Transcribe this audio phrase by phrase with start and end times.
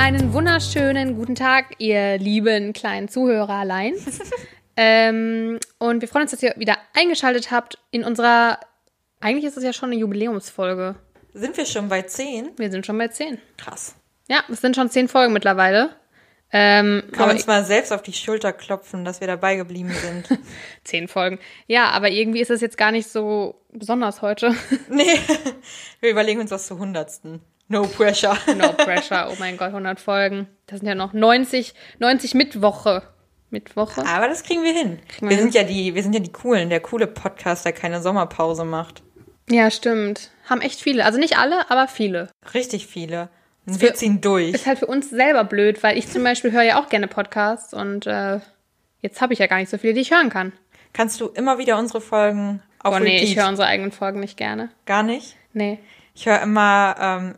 [0.00, 3.92] Einen wunderschönen guten Tag, ihr lieben kleinen Zuhörerlein.
[4.78, 8.58] ähm, und wir freuen uns, dass ihr wieder eingeschaltet habt in unserer,
[9.20, 10.94] eigentlich ist es ja schon eine Jubiläumsfolge.
[11.34, 12.52] Sind wir schon bei 10?
[12.56, 13.36] Wir sind schon bei 10.
[13.58, 13.94] Krass.
[14.26, 15.90] Ja, es sind schon 10 Folgen mittlerweile.
[16.50, 20.40] Ähm, Können wir uns mal selbst auf die Schulter klopfen, dass wir dabei geblieben sind.
[20.84, 21.38] 10 Folgen.
[21.66, 24.54] Ja, aber irgendwie ist es jetzt gar nicht so besonders heute.
[24.88, 25.20] nee,
[26.00, 27.42] wir überlegen uns was zur hundertsten.
[27.70, 28.36] No pressure.
[28.56, 29.28] No pressure.
[29.30, 30.48] Oh mein Gott, 100 Folgen.
[30.66, 33.02] Das sind ja noch 90, 90 Mittwoche.
[33.50, 34.04] Mittwoche?
[34.06, 34.98] Aber das kriegen wir hin.
[35.20, 35.44] wir wir, hin.
[35.44, 39.02] sind ja die, wir sind ja die coolen, der coole Podcast, der keine Sommerpause macht.
[39.48, 40.30] Ja, stimmt.
[40.48, 41.04] Haben echt viele.
[41.04, 42.28] Also nicht alle, aber viele.
[42.54, 43.28] Richtig viele.
[43.66, 44.52] Und wir ziehen durch.
[44.52, 47.72] Ist halt für uns selber blöd, weil ich zum Beispiel höre ja auch gerne Podcasts
[47.72, 48.40] und äh,
[49.00, 50.52] jetzt habe ich ja gar nicht so viele, die ich hören kann.
[50.92, 53.28] Kannst du immer wieder unsere Folgen auf Oh nee, Repeat?
[53.28, 54.70] ich höre unsere eigenen Folgen nicht gerne.
[54.86, 55.36] Gar nicht?
[55.52, 55.78] Nee.
[56.20, 57.34] Ich höre immer, ähm,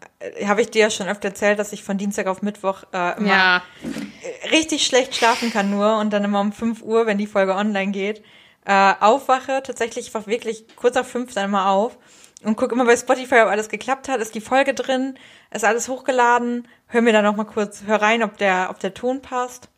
[0.48, 3.28] habe ich dir ja schon öfter erzählt, dass ich von Dienstag auf Mittwoch äh, immer
[3.28, 3.62] Ja.
[4.50, 7.92] richtig schlecht schlafen kann nur und dann immer um 5 Uhr, wenn die Folge online
[7.92, 8.24] geht,
[8.64, 11.96] äh, aufwache, tatsächlich einfach wirklich kurz nach 5 dann immer auf
[12.42, 15.16] und gucke immer bei Spotify, ob alles geklappt hat, ist die Folge drin,
[15.52, 18.94] ist alles hochgeladen, hör mir dann noch mal kurz, hör rein, ob der, ob der
[18.94, 19.68] Ton passt.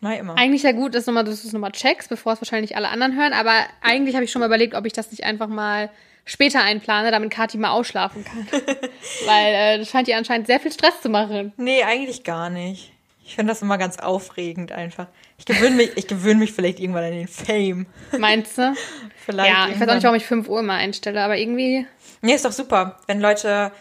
[0.00, 0.36] Na, immer.
[0.36, 3.16] Eigentlich ja gut, dass, nochmal, dass du es nochmal checkst, bevor es wahrscheinlich alle anderen
[3.16, 5.88] hören, aber eigentlich habe ich schon mal überlegt, ob ich das nicht einfach mal
[6.24, 8.46] später einplane, damit Kathi mal ausschlafen kann.
[9.26, 11.52] weil äh, das scheint ihr anscheinend sehr viel Stress zu machen.
[11.56, 12.92] Nee, eigentlich gar nicht.
[13.24, 15.06] Ich finde das immer ganz aufregend einfach.
[15.38, 17.86] Ich gewöhne mich, ich gewöhne mich vielleicht irgendwann an den Fame.
[18.18, 18.74] Meinst du?
[19.24, 19.94] Vielleicht ja, ich weiß auch irgendwann.
[19.96, 21.86] nicht, warum ich 5 Uhr immer einstelle, aber irgendwie
[22.22, 23.00] Nee, ist doch super.
[23.06, 23.72] Wenn Leute,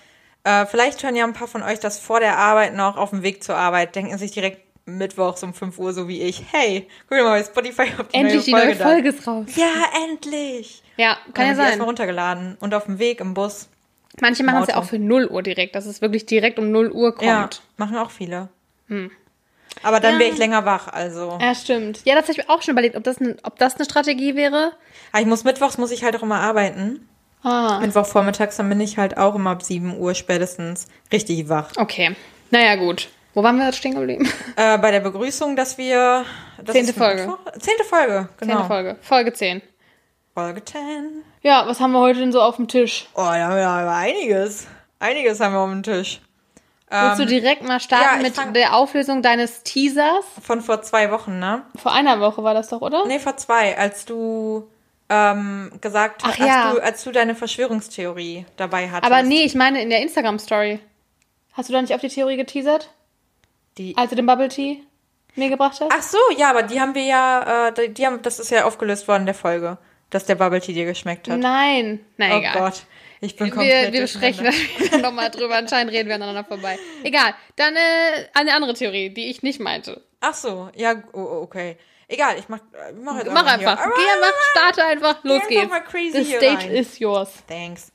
[0.44, 3.22] äh, vielleicht hören ja ein paar von euch das vor der Arbeit noch auf dem
[3.22, 7.18] Weg zur Arbeit, denken sich direkt mittwochs um 5 Uhr, so wie ich, hey, guck
[7.20, 9.46] mal bei Spotify, ob die endlich die neue neue Folge Folge ist raus.
[9.56, 9.72] Ja,
[10.10, 10.84] endlich.
[10.98, 11.82] Ja, kann ja die erstmal sein.
[11.82, 13.70] runtergeladen und auf dem Weg im Bus.
[14.20, 16.92] Manche machen es ja auch für 0 Uhr direkt, dass es wirklich direkt um 0
[16.92, 17.26] Uhr kommt.
[17.28, 18.50] Ja, machen auch viele.
[19.84, 20.20] Aber dann Ja.
[20.20, 21.38] wäre ich länger wach, also.
[21.42, 22.02] Ja, stimmt.
[22.04, 24.36] Ja, das habe ich mir auch schon überlegt, ob das, ne, ob das eine Strategie
[24.36, 24.73] wäre.
[25.11, 27.08] Aber ich muss mittwochs muss ich halt auch immer arbeiten.
[27.44, 27.80] Ah.
[27.80, 31.72] Mittwochvormittags, dann bin ich halt auch immer ab 7 Uhr spätestens richtig wach.
[31.78, 32.16] Okay.
[32.52, 33.10] Naja, gut.
[33.33, 34.30] Wo waren wir jetzt stehen geblieben?
[34.55, 36.25] Äh, bei der Begrüßung, dass wir.
[36.64, 37.21] Das Zehnte Folge.
[37.27, 37.52] Mittwoch?
[37.59, 38.53] Zehnte Folge, genau.
[38.55, 38.97] Zehnte Folge.
[39.02, 39.61] Folge 10.
[40.33, 41.23] Folge 10.
[41.42, 43.08] Ja, was haben wir heute denn so auf dem Tisch?
[43.15, 44.67] Oh, da haben wir aber einiges.
[44.99, 46.21] Einiges haben wir auf dem Tisch.
[46.89, 50.25] Willst du direkt mal starten Ähm, ja, mit fang- der Auflösung deines Teasers?
[50.42, 51.63] Von vor zwei Wochen, ne?
[51.77, 53.05] Vor einer Woche war das doch, oder?
[53.08, 54.67] Nee, vor zwei, als du
[55.09, 56.65] ähm, gesagt hast, ja.
[56.65, 59.09] als, du, als du deine Verschwörungstheorie dabei hattest.
[59.11, 60.80] Aber nee, ich meine in der Instagram-Story.
[61.53, 62.89] Hast du da nicht auf die Theorie geteasert,
[63.81, 64.83] Die, als du den Bubble Tea
[65.36, 65.92] mir gebracht hast?
[65.92, 69.08] ach so, ja, aber die haben wir ja, äh, die, haben, das ist ja aufgelöst
[69.08, 69.77] worden in der Folge,
[70.09, 71.39] dass der Bubble Tea dir geschmeckt hat.
[71.39, 71.99] Nein.
[72.17, 72.58] Na oh egal.
[72.59, 72.83] Gott,
[73.21, 75.08] ich bin Wir, komplett wir besprechen das durcheinander.
[75.09, 75.55] nochmal drüber.
[75.55, 76.77] Anscheinend reden wir aneinander vorbei.
[77.03, 77.33] Egal.
[77.55, 77.80] Dann äh,
[78.33, 80.03] eine andere Theorie, die ich nicht meinte.
[80.19, 81.77] Ach so, ja, oh, oh, okay.
[82.08, 83.69] Egal, ich mach, äh, mach jetzt Mach hier.
[83.69, 83.86] einfach.
[83.95, 85.23] Geh einfach, starte einfach.
[85.23, 85.69] Los einfach geht's.
[85.69, 86.75] mal crazy The hier stage rein.
[86.75, 87.30] is yours.
[87.48, 87.92] Thanks.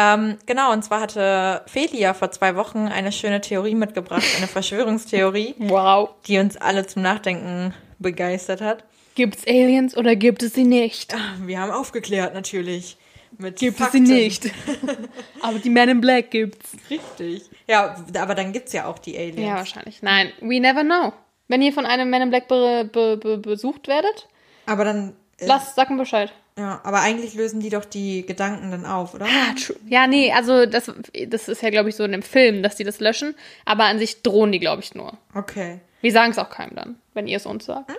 [0.00, 4.46] Ähm, genau, und zwar hatte Feli ja vor zwei Wochen eine schöne Theorie mitgebracht, eine
[4.56, 6.10] Verschwörungstheorie, Wow.
[6.28, 8.84] die uns alle zum Nachdenken begeistert hat.
[9.16, 11.16] Gibt's Aliens oder gibt es sie nicht?
[11.44, 12.96] Wir haben aufgeklärt natürlich.
[13.36, 14.04] Mit Gibt Fakten.
[14.04, 14.50] es sie nicht.
[15.42, 16.70] Aber die Men in Black gibt's.
[16.88, 17.42] Richtig.
[17.66, 19.40] Ja, aber dann gibt's ja auch die Aliens.
[19.40, 20.00] Ja, wahrscheinlich.
[20.00, 21.12] Nein, we never know.
[21.48, 24.28] Wenn ihr von einem Men in Black be be be besucht werdet,
[24.64, 25.14] Aber dann.
[25.38, 26.32] äh, lasst, sag mir Bescheid.
[26.58, 29.26] Ja, aber eigentlich lösen die doch die Gedanken dann auf, oder?
[29.26, 29.76] Ah, true.
[29.86, 30.90] Ja, nee, also das,
[31.28, 33.36] das ist ja, glaube ich, so in dem Film, dass die das löschen.
[33.64, 35.16] Aber an sich drohen die, glaube ich, nur.
[35.34, 35.80] Okay.
[36.00, 37.92] Wir sagen es auch keinem dann, wenn ihr es uns sagt.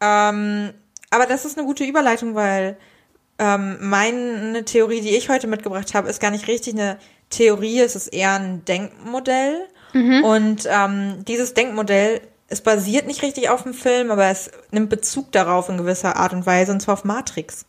[0.00, 0.70] Ähm,
[1.10, 2.76] aber das ist eine gute Überleitung, weil
[3.38, 6.98] ähm, meine Theorie, die ich heute mitgebracht habe, ist gar nicht richtig eine
[7.28, 9.66] Theorie, es ist eher ein Denkmodell.
[10.22, 15.32] Und ähm, dieses Denkmodell, es basiert nicht richtig auf dem Film, aber es nimmt Bezug
[15.32, 17.66] darauf in gewisser Art und Weise, und zwar auf Matrix.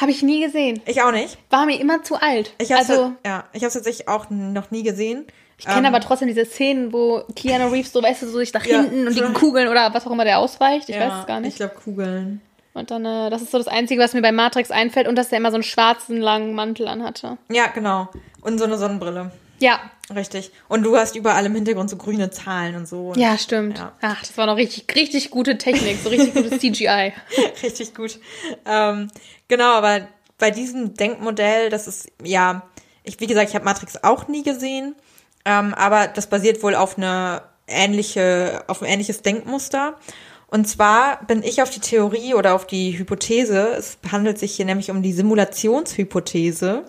[0.00, 0.80] Habe ich nie gesehen.
[0.86, 1.36] Ich auch nicht.
[1.50, 2.52] War mir immer zu alt.
[2.58, 5.26] Ich habe also, ja, ich habe tatsächlich auch noch nie gesehen.
[5.58, 8.52] ich kenne Ähm, aber trotzdem diese Szenen, wo Keanu Reeves so, weißt du, so sich
[8.54, 9.20] nach Ja, hinten und die.
[9.34, 10.88] Kugeln oder was auch immer der ausweicht.
[10.88, 11.56] Ich ja, weiß es gar Ich nicht.
[11.56, 12.40] glaube Kugeln.
[12.74, 15.30] Und dann, äh, das ist so das Einzige, was mir bei Matrix einfällt und dass
[15.30, 17.38] der immer so einen schwarzen, langen Mantel anhatte.
[17.50, 18.08] Ja, genau.
[18.40, 19.32] Und so eine Sonnenbrille.
[19.58, 19.80] Ja,
[20.14, 20.52] Richtig.
[20.68, 23.08] Und du hast überall im Hintergrund so grüne Zahlen und so.
[23.10, 23.78] Und ja, stimmt.
[23.78, 23.92] Ja.
[24.00, 27.12] Ach, das war noch richtig, richtig gute Technik, so richtig gutes CGI.
[27.62, 28.18] Richtig gut.
[28.64, 29.10] Ähm,
[29.48, 30.08] genau, aber
[30.38, 32.62] bei diesem Denkmodell, das ist, ja,
[33.02, 34.94] ich, wie gesagt, ich habe Matrix auch nie gesehen,
[35.44, 39.96] ähm, aber das basiert wohl auf eine ähnliche, auf ein ähnliches Denkmuster.
[40.50, 44.64] Und zwar bin ich auf die Theorie oder auf die Hypothese, es handelt sich hier
[44.64, 46.84] nämlich um die Simulationshypothese,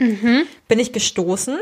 [0.70, 1.60] bin ich gestoßen.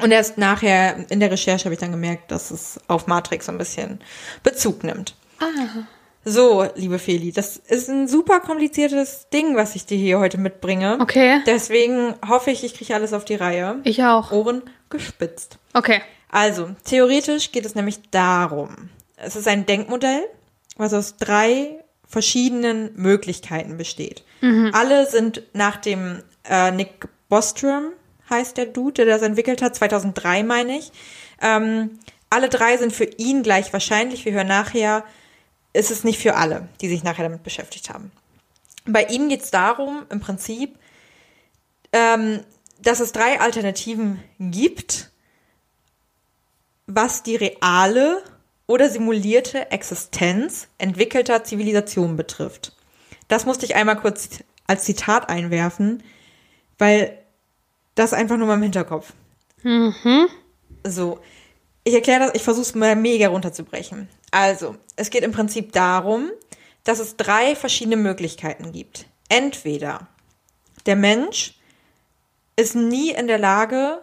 [0.00, 3.52] Und erst nachher in der Recherche habe ich dann gemerkt, dass es auf Matrix so
[3.52, 4.00] ein bisschen
[4.42, 5.14] Bezug nimmt.
[5.38, 5.84] Ah.
[6.24, 10.98] So, liebe Feli, das ist ein super kompliziertes Ding, was ich dir hier heute mitbringe.
[11.00, 11.40] Okay.
[11.46, 13.80] Deswegen hoffe ich, ich kriege alles auf die Reihe.
[13.84, 14.30] Ich auch.
[14.30, 15.58] Ohren gespitzt.
[15.74, 16.00] Okay.
[16.30, 18.90] Also, theoretisch geht es nämlich darum.
[19.16, 20.24] Es ist ein Denkmodell,
[20.76, 24.24] was aus drei verschiedenen Möglichkeiten besteht.
[24.72, 27.92] Alle sind nach dem äh, Nick Bostrom,
[28.32, 30.90] heißt der Dude, der das entwickelt hat, 2003 meine ich.
[31.40, 32.00] Ähm,
[32.30, 34.24] alle drei sind für ihn gleich wahrscheinlich.
[34.24, 35.04] Wir hören nachher,
[35.72, 38.10] ist es nicht für alle, die sich nachher damit beschäftigt haben.
[38.84, 40.76] Bei ihm geht es darum, im Prinzip,
[41.92, 42.40] ähm,
[42.80, 45.10] dass es drei Alternativen gibt,
[46.86, 48.22] was die reale
[48.66, 52.72] oder simulierte Existenz entwickelter Zivilisationen betrifft.
[53.28, 54.28] Das musste ich einmal kurz
[54.66, 56.02] als Zitat einwerfen,
[56.78, 57.18] weil
[57.94, 59.12] das einfach nur mal im Hinterkopf.
[60.84, 61.20] So,
[61.84, 64.08] ich erkläre das, ich versuche es mal mega runterzubrechen.
[64.30, 66.30] Also, es geht im Prinzip darum,
[66.84, 69.06] dass es drei verschiedene Möglichkeiten gibt.
[69.28, 70.08] Entweder
[70.86, 71.54] der Mensch
[72.56, 74.02] ist nie in der Lage,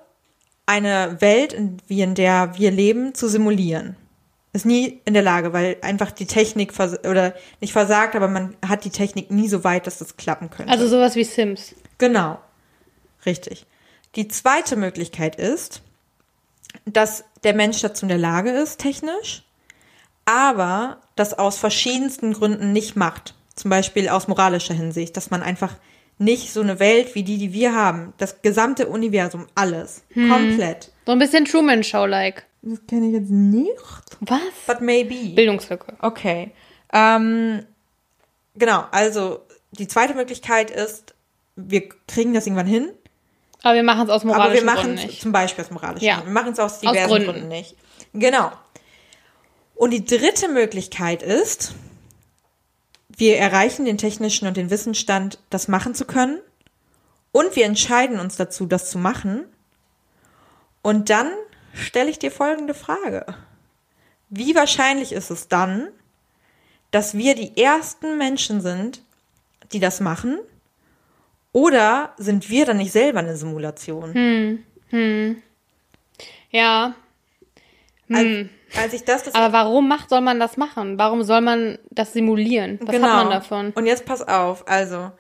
[0.66, 3.96] eine Welt, in, wie in der wir leben, zu simulieren.
[4.54, 8.84] Ist nie in der Lage, weil einfach die Technik oder nicht versagt, aber man hat
[8.84, 10.72] die Technik nie so weit, dass das klappen könnte.
[10.72, 11.76] Also sowas wie Sims.
[11.98, 12.40] Genau.
[13.26, 13.66] Richtig.
[14.16, 15.82] Die zweite Möglichkeit ist,
[16.86, 19.44] dass der Mensch dazu in der Lage ist, technisch,
[20.26, 23.36] aber das aus verschiedensten Gründen nicht macht.
[23.56, 25.76] Zum Beispiel aus moralischer Hinsicht, dass man einfach
[26.18, 30.92] nicht so eine Welt wie die, die wir haben, das gesamte Universum, alles, komplett.
[31.06, 32.46] So ein bisschen Truman Show-like.
[32.62, 33.72] Das kenne ich jetzt nicht.
[34.22, 34.40] Was?
[34.68, 35.34] But maybe.
[35.34, 35.94] Bildungslücke.
[36.02, 36.52] Okay.
[36.92, 37.66] Ähm,
[38.56, 39.40] genau, also
[39.72, 41.16] die zweite Möglichkeit ist,
[41.56, 42.90] wir kriegen das irgendwann hin,
[43.64, 45.22] Aber wir machen es aus aber wir moralischen machen Gründen es nicht.
[45.22, 46.16] zum Beispiel aus moralischen Ja.
[46.16, 46.30] Gründen.
[46.30, 47.32] Wir machen es aus diversen Gründen.
[47.32, 47.76] Gründen nicht.
[48.14, 48.52] Genau.
[49.76, 51.74] Und die dritte Möglichkeit ist,
[53.10, 56.40] wir erreichen den technischen und den Wissensstand, das machen zu können.
[57.32, 59.46] Und wir entscheiden uns dazu, das zu machen.
[60.82, 61.32] Und dann
[61.74, 63.26] stelle ich dir folgende Frage.
[64.30, 65.90] Wie wahrscheinlich ist es dann,
[66.92, 69.02] dass wir die ersten Menschen sind,
[69.74, 70.40] die das machen?
[71.52, 74.14] Oder sind wir dann nicht selber eine Simulation?
[76.52, 76.96] Ja.
[78.12, 80.98] Als, als ich das, das Aber warum macht, soll man das machen?
[80.98, 82.80] Warum soll man das simulieren?
[82.82, 83.66] Was hat man davon?
[83.68, 83.78] Genau.
[83.80, 85.12] Und jetzt pass auf, also,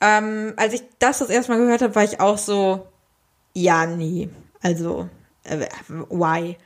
[0.00, 2.86] ähm, als ich das das erste Mal gehört habe, war ich auch so,
[3.52, 4.28] ja, nee,
[4.62, 5.08] also,
[5.44, 5.66] äh,
[6.08, 6.56] why?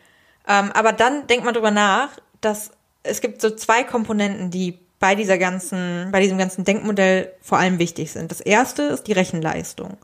[0.47, 2.11] Ähm, aber dann denkt man drüber nach,
[2.41, 2.71] dass
[3.03, 7.79] es gibt so zwei Komponenten, die bei dieser ganzen, bei diesem ganzen Denkmodell vor allem
[7.79, 8.31] wichtig sind.
[8.31, 9.99] Das erste ist die Rechenleistung.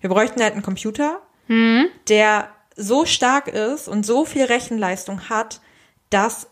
[0.00, 1.20] Wir bräuchten halt einen Computer,
[2.08, 5.60] der so stark ist und so viel Rechenleistung hat,
[6.08, 6.46] dass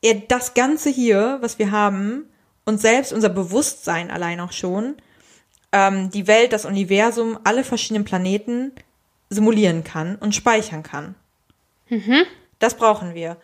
[0.00, 2.28] er das Ganze hier, was wir haben,
[2.66, 4.94] und selbst unser Bewusstsein allein auch schon,
[5.72, 8.70] ähm, die Welt, das Universum, alle verschiedenen Planeten
[9.28, 11.16] simulieren kann und speichern kann.
[12.60, 13.38] Das brauchen wir.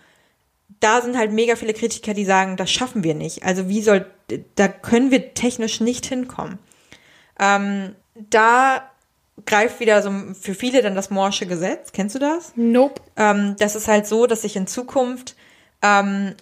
[0.80, 3.42] Da sind halt mega viele Kritiker, die sagen, das schaffen wir nicht.
[3.44, 4.06] Also wie soll,
[4.54, 6.58] da können wir technisch nicht hinkommen.
[7.38, 8.90] Ähm, da
[9.44, 11.92] greift wieder so für viele dann das Morsche Gesetz.
[11.92, 12.52] Kennst du das?
[12.56, 13.00] Nope.
[13.16, 15.36] Ähm, das ist halt so, dass sich in Zukunft
[15.82, 16.34] ähm,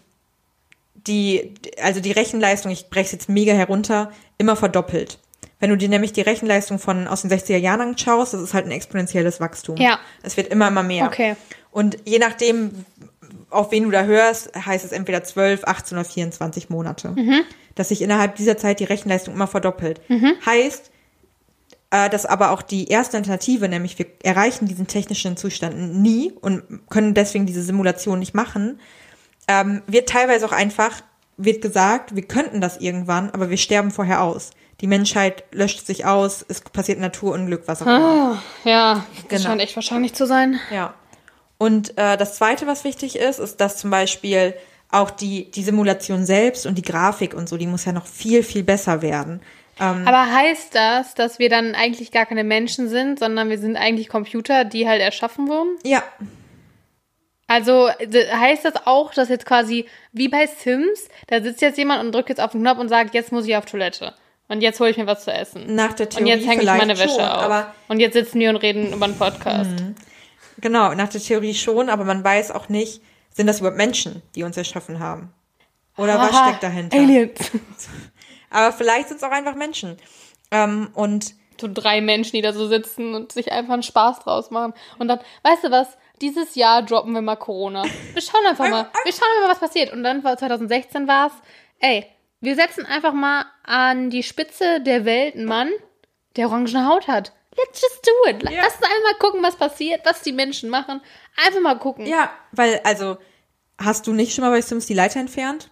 [0.94, 5.18] die, also die Rechenleistung, ich breche es jetzt mega herunter, immer verdoppelt.
[5.61, 8.66] Wenn du dir nämlich die Rechenleistung von aus den 60er Jahren anschaust, das ist halt
[8.66, 9.76] ein exponentielles Wachstum.
[9.76, 9.99] Ja.
[10.23, 11.06] Es wird immer, immer mehr.
[11.06, 11.37] Okay.
[11.70, 12.85] Und je nachdem,
[13.54, 17.11] auf wen du da hörst, heißt es entweder 12, 18 oder 24 Monate.
[17.11, 17.40] Mhm.
[17.75, 20.00] Dass sich innerhalb dieser Zeit die Rechenleistung immer verdoppelt.
[20.46, 20.90] Heißt,
[21.90, 26.62] äh, dass aber auch die erste Alternative, nämlich wir erreichen diesen technischen Zustand nie und
[26.88, 28.80] können deswegen diese Simulation nicht machen,
[29.49, 31.02] ähm, wird teilweise auch einfach,
[31.37, 34.50] wird gesagt, wir könnten das irgendwann, aber wir sterben vorher aus.
[34.80, 38.42] Die Menschheit löscht sich aus, es passiert Naturunglück, was auch immer.
[38.64, 39.42] Ja, das Genau.
[39.42, 40.58] scheint echt wahrscheinlich zu sein.
[40.73, 40.94] Ja.
[41.58, 44.54] Und äh, das Zweite, was wichtig ist, ist, dass zum Beispiel
[44.90, 48.42] auch die, die Simulation selbst und die Grafik und so, die muss ja noch viel,
[48.42, 49.40] viel besser werden.
[49.80, 53.76] Ähm, Aber heißt das, dass wir dann eigentlich gar keine Menschen sind, sondern wir sind
[53.76, 55.76] eigentlich Computer, die halt erschaffen wurden?
[55.84, 56.02] ja,
[57.49, 62.14] Also heißt das auch, dass jetzt quasi wie bei Sims, da sitzt jetzt jemand und
[62.14, 64.14] drückt jetzt auf den Knopf und sagt, jetzt muss ich auf Toilette.
[64.49, 65.75] Und jetzt hole ich mir was zu essen.
[65.75, 67.66] nach der Und Theorie jetzt hänge ich meine Wäsche schon, auf.
[67.88, 69.70] und jetzt sitzen wir und reden über einen Podcast.
[70.58, 74.42] Genau, nach der Theorie schon, aber man weiß auch nicht, sind das überhaupt Menschen, die
[74.44, 75.32] uns erschaffen haben?
[75.96, 76.96] Oder was Aha, steckt dahinter?
[76.96, 77.50] Aliens.
[78.50, 79.96] Aber vielleicht sind es auch einfach Menschen.
[80.50, 84.50] Ähm, und so drei Menschen, die da so sitzen und sich einfach einen Spaß draus
[84.50, 84.75] machen.
[84.99, 85.96] Und dann, weißt du was?
[86.20, 87.84] Dieses Jahr droppen wir mal Corona.
[88.12, 88.88] Wir schauen einfach mal.
[89.04, 89.92] Wir schauen mal, was passiert.
[89.92, 91.32] Und dann war 2016 war es,
[91.80, 92.06] ey,
[92.40, 95.70] wir setzen einfach mal an die Spitze der Welt einen Mann,
[96.37, 97.32] der orangene Haut hat.
[97.56, 98.42] Let's just do it.
[98.50, 98.62] Ja.
[98.62, 101.00] Lass uns einmal gucken, was passiert, was die Menschen machen.
[101.46, 102.06] Einfach mal gucken.
[102.06, 103.16] Ja, weil, also,
[103.78, 105.70] hast du nicht schon mal bei Sims die Leiter entfernt?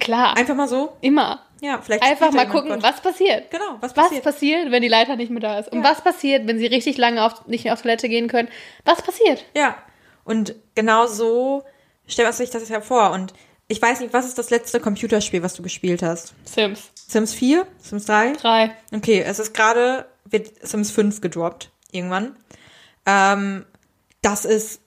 [0.00, 0.36] Klar.
[0.36, 0.96] Einfach mal so?
[1.00, 1.40] immer.
[1.60, 2.02] Ja, vielleicht.
[2.02, 2.82] Einfach mal jemand gucken, Gott.
[2.82, 3.50] was passiert.
[3.50, 4.24] Genau, was Was passiert?
[4.24, 5.70] passiert, wenn die Leiter nicht mehr da ist?
[5.72, 5.90] Und Ja.
[5.90, 8.48] was passiert, wenn sie richtig lange auf, nicht mehr auf Toilette gehen können?
[8.84, 9.44] Was passiert?
[9.56, 9.76] Ja.
[10.24, 11.62] Und genau so
[12.06, 13.12] stellt man sich das ja vor.
[13.12, 13.32] Und
[13.68, 16.34] ich weiß nicht, was ist das letzte Computerspiel, was du gespielt hast?
[16.44, 16.90] Sims.
[16.94, 17.66] Sims 4?
[17.78, 18.32] Sims 3?
[18.32, 18.76] Drei.
[18.94, 22.36] Okay, es ist gerade, wird Sims 5 gedroppt, irgendwann.
[23.06, 23.64] Ähm,
[24.22, 24.80] das ist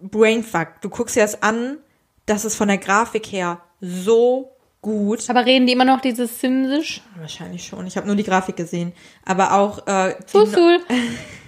[0.00, 0.80] Brainfuck.
[0.82, 1.78] Du guckst dir das an,
[2.26, 4.52] das ist von der Grafik her so
[4.82, 5.28] gut.
[5.28, 7.02] Aber reden die immer noch dieses Simsisch?
[7.16, 7.86] Wahrscheinlich schon.
[7.86, 8.92] Ich habe nur die Grafik gesehen.
[9.24, 10.80] Aber auch äh, die, Fusul.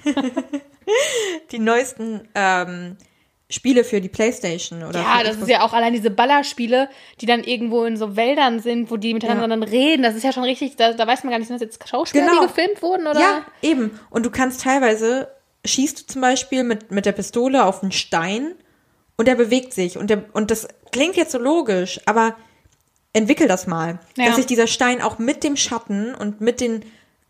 [1.53, 2.97] die neuesten ähm,
[3.53, 5.43] Spiele für die Playstation oder Ja, das Xbox.
[5.43, 6.89] ist ja auch allein diese Ballerspiele,
[7.21, 9.49] die dann irgendwo in so Wäldern sind, wo die miteinander Ja.
[9.49, 10.03] dann reden.
[10.03, 12.27] Das ist ja schon richtig, da, da weiß man gar nicht, sind das jetzt Schauspieler,
[12.27, 12.41] Genau.
[12.43, 13.21] die gefilmt wurden, oder?
[13.21, 13.99] Ja, eben.
[14.11, 15.29] Und du kannst teilweise,
[15.65, 18.55] schießt du zum Beispiel mit, mit der Pistole auf einen Stein
[19.17, 19.99] und der bewegt sich.
[19.99, 22.37] Und, der, und das klingt jetzt so logisch, aber
[23.13, 23.99] entwickel das mal.
[24.17, 24.27] Ja.
[24.27, 26.85] Dass sich dieser Stein auch mit dem Schatten und mit den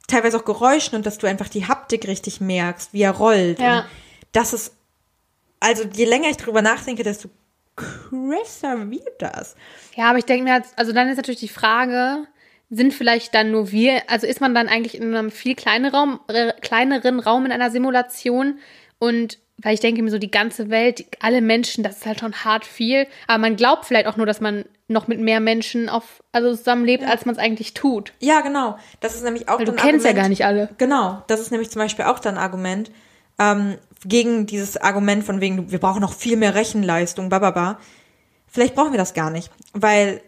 [0.07, 3.59] teilweise auch Geräuschen und dass du einfach die Haptik richtig merkst, wie er rollt.
[3.59, 3.87] Ja.
[4.33, 4.73] Das ist,
[5.63, 7.29] also je länger ich drüber nachdenke, desto
[7.77, 9.57] krasser wird das.
[9.97, 12.27] Ja, aber ich denke mir, halt, also dann ist natürlich die Frage,
[12.71, 16.21] sind vielleicht dann nur wir, also ist man dann eigentlich in einem viel kleineren Raum,
[16.29, 18.59] äh, kleineren Raum in einer Simulation
[18.99, 22.45] und weil ich denke mir so, die ganze Welt, alle Menschen, das ist halt schon
[22.45, 26.23] hart viel, aber man glaubt vielleicht auch nur, dass man noch mit mehr Menschen auf,
[26.33, 28.13] also zusammenlebt, als man es eigentlich tut.
[28.19, 28.79] Ja, genau.
[29.01, 30.69] Das ist nämlich auch Weil du kennst ja Argument- gar nicht alle.
[30.79, 32.91] Genau, das ist nämlich zum Beispiel auch dann ein Argument
[33.39, 37.79] ähm, gegen dieses Argument von wegen, wir brauchen noch viel mehr Rechenleistung, bababa.
[38.49, 40.21] Vielleicht brauchen wir das gar nicht, weil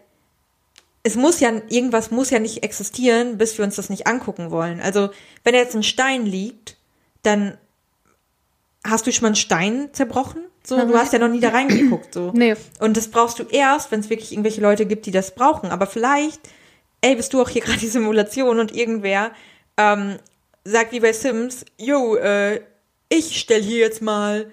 [1.03, 4.81] es muss ja, irgendwas muss ja nicht existieren, bis wir uns das nicht angucken wollen.
[4.81, 5.09] Also,
[5.43, 6.77] wenn jetzt ein Stein liegt,
[7.21, 7.57] dann
[8.83, 10.45] hast du schon mal einen Stein zerbrochen?
[10.63, 12.31] So, du hast ja noch nie da reingeguckt, so.
[12.33, 12.55] Nee.
[12.79, 15.69] Und das brauchst du erst, wenn es wirklich irgendwelche Leute gibt, die das brauchen.
[15.69, 16.41] Aber vielleicht,
[17.01, 19.31] ey, bist du auch hier gerade die Simulation und irgendwer
[19.77, 20.17] ähm,
[20.63, 22.61] sagt wie bei Sims, yo, äh,
[23.15, 24.51] ich stell hier jetzt mal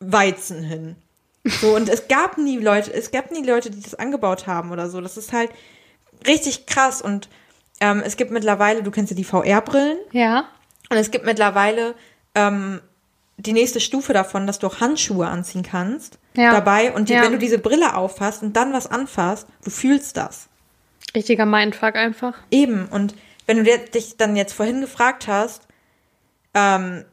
[0.00, 0.96] Weizen hin.
[1.44, 4.88] So, und es gab nie Leute, es gab nie Leute, die das angebaut haben oder
[4.88, 5.00] so.
[5.00, 5.50] Das ist halt
[6.26, 7.02] richtig krass.
[7.02, 7.28] Und
[7.80, 10.48] ähm, es gibt mittlerweile, du kennst ja die VR-Brillen, Ja.
[10.88, 11.94] und es gibt mittlerweile
[12.34, 12.80] ähm,
[13.36, 16.50] die nächste Stufe davon, dass du auch Handschuhe anziehen kannst Ja.
[16.52, 16.92] dabei.
[16.92, 17.22] Und die, Ja.
[17.22, 20.48] wenn du diese Brille auffasst und dann was anfasst, du fühlst das.
[21.14, 22.34] Richtiger Mindfuck einfach.
[22.50, 22.86] Eben.
[22.86, 23.14] Und
[23.46, 25.62] wenn du dich dann jetzt vorhin gefragt hast,
[26.54, 27.04] ähm,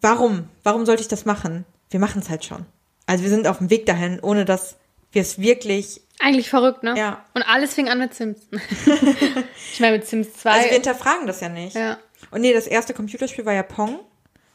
[0.00, 1.64] warum, warum sollte ich das machen?
[1.90, 2.64] Wir machen es halt schon.
[3.06, 4.76] Also wir sind auf dem Weg dahin, ohne dass
[5.12, 6.94] wir es wirklich, Eigentlich verrückt, ne?
[6.96, 7.24] Ja.
[7.34, 8.38] Und alles fing an mit Sims.
[9.72, 10.50] ich meine, mit Sims 2.
[10.50, 11.74] also wir hinterfragen das ja nicht.
[11.76, 11.98] ja.
[12.30, 13.96] Und nee, das erste Computerspiel war ja Pong.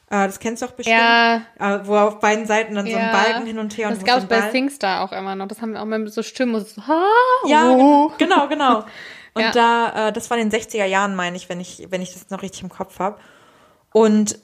[0.10, 0.98] Äh, das kennst du auch bestimmt.
[0.98, 1.44] Ja.
[1.60, 3.12] Äh, wo auf beiden Seiten dann so ein Ja.
[3.12, 5.48] Balken hin und her und Das gab es bei Ball- SingStar auch immer noch.
[5.48, 7.04] Das haben wir auch mal mit so Stimmen, es so, ha,
[7.46, 8.12] Ja, oh.
[8.18, 8.84] genau, genau.
[9.36, 9.52] Und Ja.
[9.52, 12.32] da, äh, das war in den 60er Jahren, meine ich, wenn ich, wenn ich das
[12.32, 13.20] noch richtig im Kopf habe.
[13.92, 14.40] Und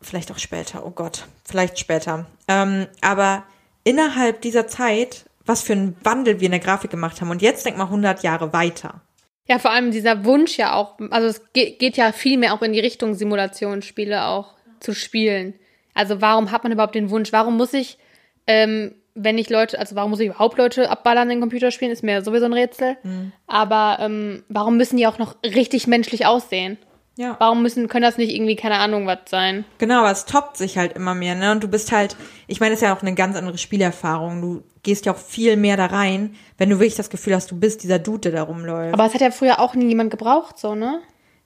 [0.00, 2.26] vielleicht auch später, oh Gott, vielleicht später.
[2.48, 3.44] Ähm, aber
[3.84, 7.30] innerhalb dieser Zeit, was für einen Wandel wir in der Grafik gemacht haben.
[7.30, 9.00] Und jetzt denk mal 100 Jahre weiter.
[9.48, 12.62] Ja, vor allem dieser Wunsch ja auch, also es ge geht ja viel mehr auch
[12.62, 15.54] in die Richtung Simulationsspiele auch zu spielen.
[15.94, 17.32] Also warum hat man überhaupt den Wunsch?
[17.32, 17.98] Warum muss ich,
[18.46, 22.22] ähm, wenn ich Leute, also warum muss ich überhaupt Leute abballern in Computerspielen, ist mir
[22.22, 22.96] sowieso ein Rätsel.
[23.02, 23.32] Mhm.
[23.46, 26.78] Aber ähm, warum müssen die auch noch richtig menschlich aussehen?
[27.16, 27.36] Ja.
[27.38, 29.64] Warum müssen, können das nicht irgendwie, keine Ahnung, was sein?
[29.78, 31.52] Genau, aber es toppt sich halt immer mehr, ne?
[31.52, 32.16] Und du bist halt,
[32.46, 34.40] ich meine, es ist ja auch eine ganz andere Spielerfahrung.
[34.40, 37.60] Du gehst ja auch viel mehr da rein, wenn du wirklich das Gefühl hast, du
[37.60, 38.94] bist dieser Dude, der da rumläuft.
[38.94, 41.00] Aber es hat ja früher auch nie jemand gebraucht, so, ne?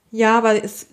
[0.09, 0.87] Ja, aber es,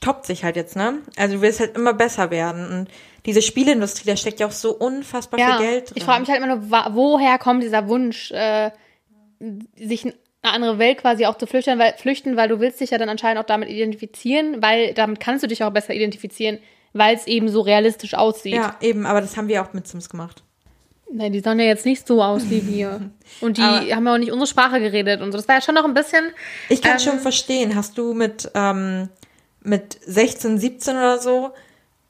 [0.00, 1.02] toppt sich halt jetzt, ne?
[1.16, 2.68] Also du willst halt immer besser werden.
[2.70, 2.88] Und
[3.26, 5.96] diese Spieleindustrie, da steckt ja auch so unfassbar Ja, viel Geld drin.
[5.96, 8.70] ich frage mich halt immer nur, woher kommt dieser Wunsch, äh,
[9.76, 12.90] sich in eine andere Welt quasi auch zu flüchten weil, flüchten, weil du willst dich
[12.90, 16.58] ja dann anscheinend auch damit identifizieren, weil damit kannst du dich auch besser identifizieren,
[16.92, 18.54] weil es eben so realistisch aussieht.
[18.54, 20.42] Ja, eben, aber das haben wir auch mit Sims gemacht.
[21.12, 23.10] Nein, die sahen ja jetzt nicht so aus wie wir.
[23.40, 25.38] Und die Aber- haben ja auch nicht unsere Sprache geredet und so.
[25.38, 26.32] Das war ja schon noch ein bisschen.
[26.68, 29.08] Ich kann Ähm, schon verstehen, hast du mit, ähm,
[29.62, 31.50] mit 16, 17 oder so,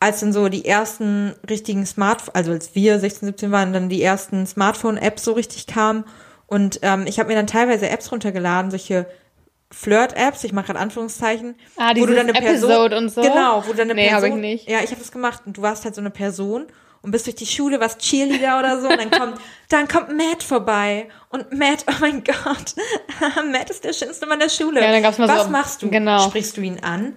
[0.00, 4.02] als dann so die ersten richtigen Smartphones, also als wir 16, 17 waren, dann die
[4.02, 6.04] ersten Smartphone-Apps so richtig kamen
[6.46, 9.06] und ähm, ich habe mir dann teilweise Apps runtergeladen, solche
[9.72, 13.20] Flirt-Apps, ich mache gerade Anführungszeichen, Ah, wo du dann eine Person, Episode und so?
[13.20, 14.68] genau, wo du dann eine Nee, Person, ich nicht.
[14.70, 16.66] ja, ich habe das gemacht und du warst halt so eine Person
[17.02, 19.38] und bist durch die Schule, warst Cheerleader oder so und dann kommt,
[19.68, 22.74] dann kommt Matt vorbei und Matt, oh mein Gott,
[23.50, 24.80] Matt ist der schönste Mann der Schule.
[24.80, 25.90] Ja, dann gab's mal Was so- machst du?
[25.90, 26.20] genau.
[26.28, 27.16] Sprichst du ihn an?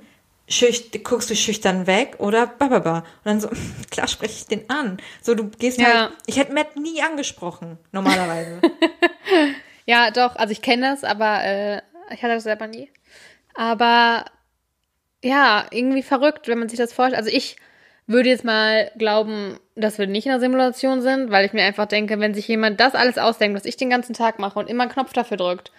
[0.49, 2.99] Schüch, guckst du schüchtern weg oder bababa?
[2.99, 3.49] Und dann so,
[3.91, 4.97] klar spreche ich den an.
[5.21, 5.85] So, du gehst Ja.
[5.87, 8.61] halt, ich hätte Matt nie angesprochen, normalerweise.
[9.85, 11.81] Ja, doch, also ich kenne das, aber äh,
[12.13, 12.91] ich hatte das selber nie.
[13.55, 14.23] Aber
[15.23, 17.17] ja, irgendwie verrückt, wenn man sich das vorstellt.
[17.17, 17.55] Also ich
[18.05, 21.87] würde jetzt mal glauben, dass wir nicht in einer Simulation sind, weil ich mir einfach
[21.87, 24.83] denke, wenn sich jemand das alles ausdenkt, was ich den ganzen Tag mache und immer
[24.83, 25.71] einen Knopf dafür drückt,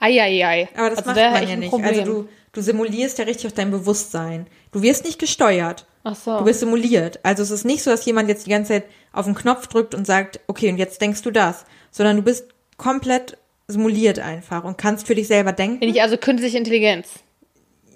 [0.00, 0.68] ei, ei, ei.
[0.74, 1.68] Aber das also macht man ja nicht.
[1.68, 1.88] Problem.
[1.88, 4.46] Also du, du simulierst ja richtig auf dein Bewusstsein.
[4.72, 5.86] Du wirst nicht gesteuert.
[6.04, 6.38] Ach so.
[6.38, 7.20] Du wirst simuliert.
[7.22, 9.94] Also es ist nicht so, dass jemand jetzt die ganze Zeit auf den Knopf drückt
[9.94, 11.64] und sagt, okay, und jetzt denkst du das.
[11.90, 13.38] Sondern du bist komplett
[13.68, 15.80] simuliert einfach und kannst für dich selber denken.
[15.80, 17.20] Bin ich also künstliche Intelligenz.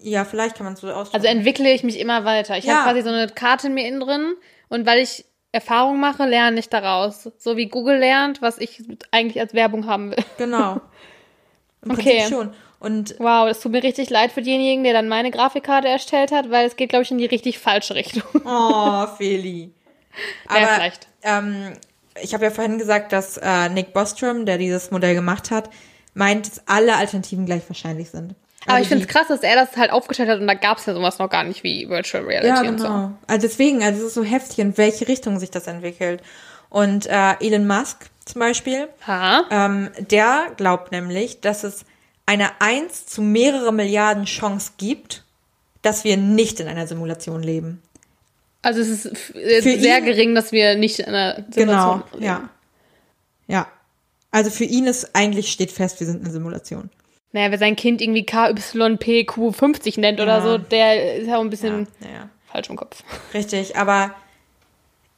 [0.02, 1.16] Ja, vielleicht kann man es so ausdrücken.
[1.16, 2.56] Also entwickle ich mich immer weiter.
[2.58, 2.74] Ich Ja.
[2.84, 4.34] habe quasi so eine Karte in mir innen drin
[4.68, 7.30] und weil ich Erfahrung mache, lerne ich daraus.
[7.38, 10.24] So wie Google lernt, was ich eigentlich als Werbung haben will.
[10.38, 10.80] genau.
[11.84, 12.02] Im Okay.
[12.18, 12.52] Prinzip schon.
[12.82, 16.50] Und Wow, das tut mir richtig leid für denjenigen, der dann meine Grafikkarte erstellt hat,
[16.50, 18.22] weil es geht, glaube ich, in die richtig falsche Richtung.
[18.44, 19.72] Oh, Feli.
[20.48, 21.06] Aber vielleicht.
[21.22, 21.72] ähm,
[22.20, 25.70] ich habe ja vorhin gesagt, dass äh, Nick Bostrom, der dieses Modell gemacht hat,
[26.14, 28.34] meint, dass alle Alternativen gleich wahrscheinlich sind.
[28.64, 30.78] Aber Also ich finde es krass, dass er das halt aufgestellt hat und da gab
[30.78, 32.84] es ja sowas noch gar nicht wie Virtual Reality Ja, und so.
[32.86, 33.12] genau.
[33.26, 36.20] Also deswegen, also es ist so heftig, in welche Richtung sich das entwickelt.
[36.68, 39.44] Und äh, Elon Musk zum Beispiel, Ha?
[39.50, 41.84] ähm, der glaubt nämlich, dass es
[42.26, 45.24] eine 1 zu mehrere Milliarden Chance gibt,
[45.82, 47.82] dass wir nicht in einer Simulation leben.
[48.62, 52.02] Also es ist äh, Für sehr ihn- gering, dass wir nicht in einer Genau, Simulation
[52.12, 52.24] leben.
[52.24, 52.48] ja.
[53.48, 53.66] Ja.
[54.30, 56.88] Also für ihn ist eigentlich steht fest, wir sind eine Simulation.
[57.32, 60.42] Naja, wer sein Kind irgendwie KYPQ50 nennt oder Ja.
[60.42, 62.28] so, der ist ja auch ein bisschen Ja, ja.
[62.50, 63.02] falsch im Kopf.
[63.34, 64.14] Richtig, aber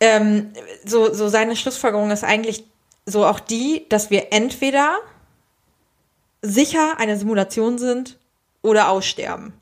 [0.00, 0.52] ähm,
[0.84, 2.64] so, so seine Schlussfolgerung ist eigentlich
[3.06, 4.96] so auch die, dass wir entweder
[6.44, 8.18] sicher eine Simulation sind
[8.62, 9.54] oder aussterben.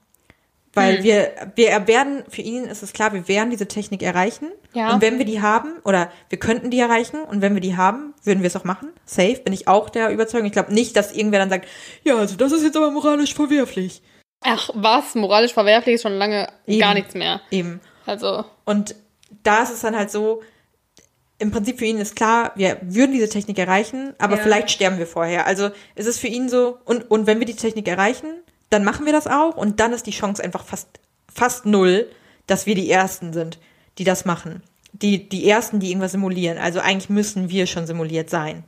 [0.74, 1.04] Weil Hm.
[1.04, 4.48] wir, wir werden, für ihn ist es klar, wir werden diese Technik erreichen.
[4.72, 4.94] Ja.
[4.94, 8.14] Und wenn wir die haben, oder wir könnten die erreichen, und wenn wir die haben,
[8.24, 8.88] würden wir es auch machen.
[9.04, 10.46] Safe, bin ich auch der Überzeugung.
[10.46, 11.68] Ich glaube nicht, dass irgendwer dann sagt,
[12.04, 14.00] ja, also das ist jetzt aber moralisch verwerflich.
[14.40, 15.14] Ach, was?
[15.14, 16.80] Moralisch verwerflich ist schon lange Eben.
[16.80, 17.42] gar nichts mehr.
[17.50, 17.80] Eben.
[18.06, 18.94] Also, Und
[19.42, 20.42] da ist es dann halt so,
[21.42, 24.42] im Prinzip für ihn ist klar, wir würden diese Technik erreichen, aber Ja.
[24.42, 25.46] vielleicht sterben wir vorher.
[25.46, 28.28] Also ist es für ihn so, und, und wenn wir die Technik erreichen,
[28.70, 30.88] dann machen wir das auch und dann ist die Chance einfach fast,
[31.32, 32.08] fast null,
[32.46, 33.58] dass wir die Ersten sind,
[33.98, 34.62] die das machen.
[34.92, 36.58] Die, die Ersten, die irgendwas simulieren.
[36.58, 38.64] Also eigentlich müssen wir schon simuliert sein.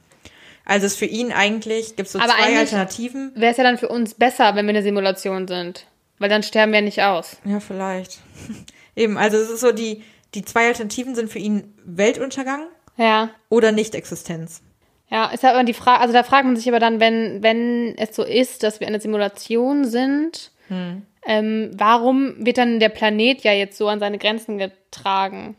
[0.67, 3.33] Also ist für ihn eigentlich, gibt es so Aber zwei Alternativen.
[3.35, 5.87] wäre es ja dann für uns besser, wenn wir eine Simulation sind.
[6.19, 7.37] Weil dann sterben wir nicht aus.
[7.45, 8.21] Ja, vielleicht.
[8.97, 10.03] Eben, also es ist so, die,
[10.35, 12.67] die zwei Alternativen sind für ihn Weltuntergang
[12.97, 13.31] Ja.
[13.49, 14.63] oder Nicht-Existenz.
[15.11, 17.95] Ja, ist halt immer die Frage, also da fragt man sich aber dann, wenn, wenn
[17.99, 21.03] es so ist, dass wir eine Simulation sind, Hm.
[21.27, 25.57] ähm, warum wird dann der Planet ja jetzt so an seine Grenzen getragen?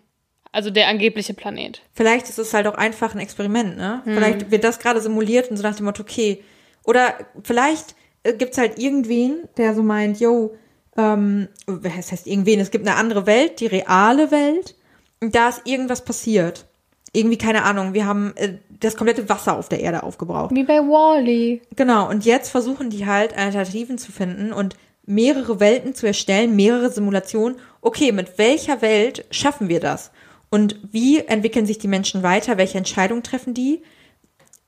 [0.51, 1.81] Also der angebliche Planet.
[1.93, 4.01] Vielleicht ist es halt auch einfach ein Experiment, ne?
[4.05, 4.15] Hm.
[4.15, 6.43] Vielleicht wird das gerade simuliert und so nach dem Motto, okay.
[6.83, 10.55] Oder vielleicht äh, gibt's halt irgendwen, der so meint, yo,
[10.97, 12.59] ähm, was heißt irgendwen?
[12.59, 14.75] Es gibt eine andere Welt, die reale Welt,
[15.21, 16.65] und da ist irgendwas passiert.
[17.13, 20.53] Irgendwie, keine Ahnung, wir haben äh, das komplette Wasser auf der Erde aufgebraucht.
[20.53, 21.61] Wie bei Wally.
[21.75, 26.89] Genau, und jetzt versuchen die halt Alternativen zu finden und mehrere Welten zu erstellen, mehrere
[26.89, 27.57] Simulationen.
[27.81, 30.11] Okay, mit welcher Welt schaffen wir das?
[30.49, 32.57] Und wie entwickeln sich die Menschen weiter?
[32.57, 33.81] Welche Entscheidungen treffen die?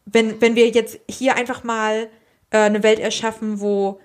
[0.06, 2.08] Wenn, wenn wir jetzt hier einfach mal
[2.52, 4.00] äh, eine Welt erschaffen, wo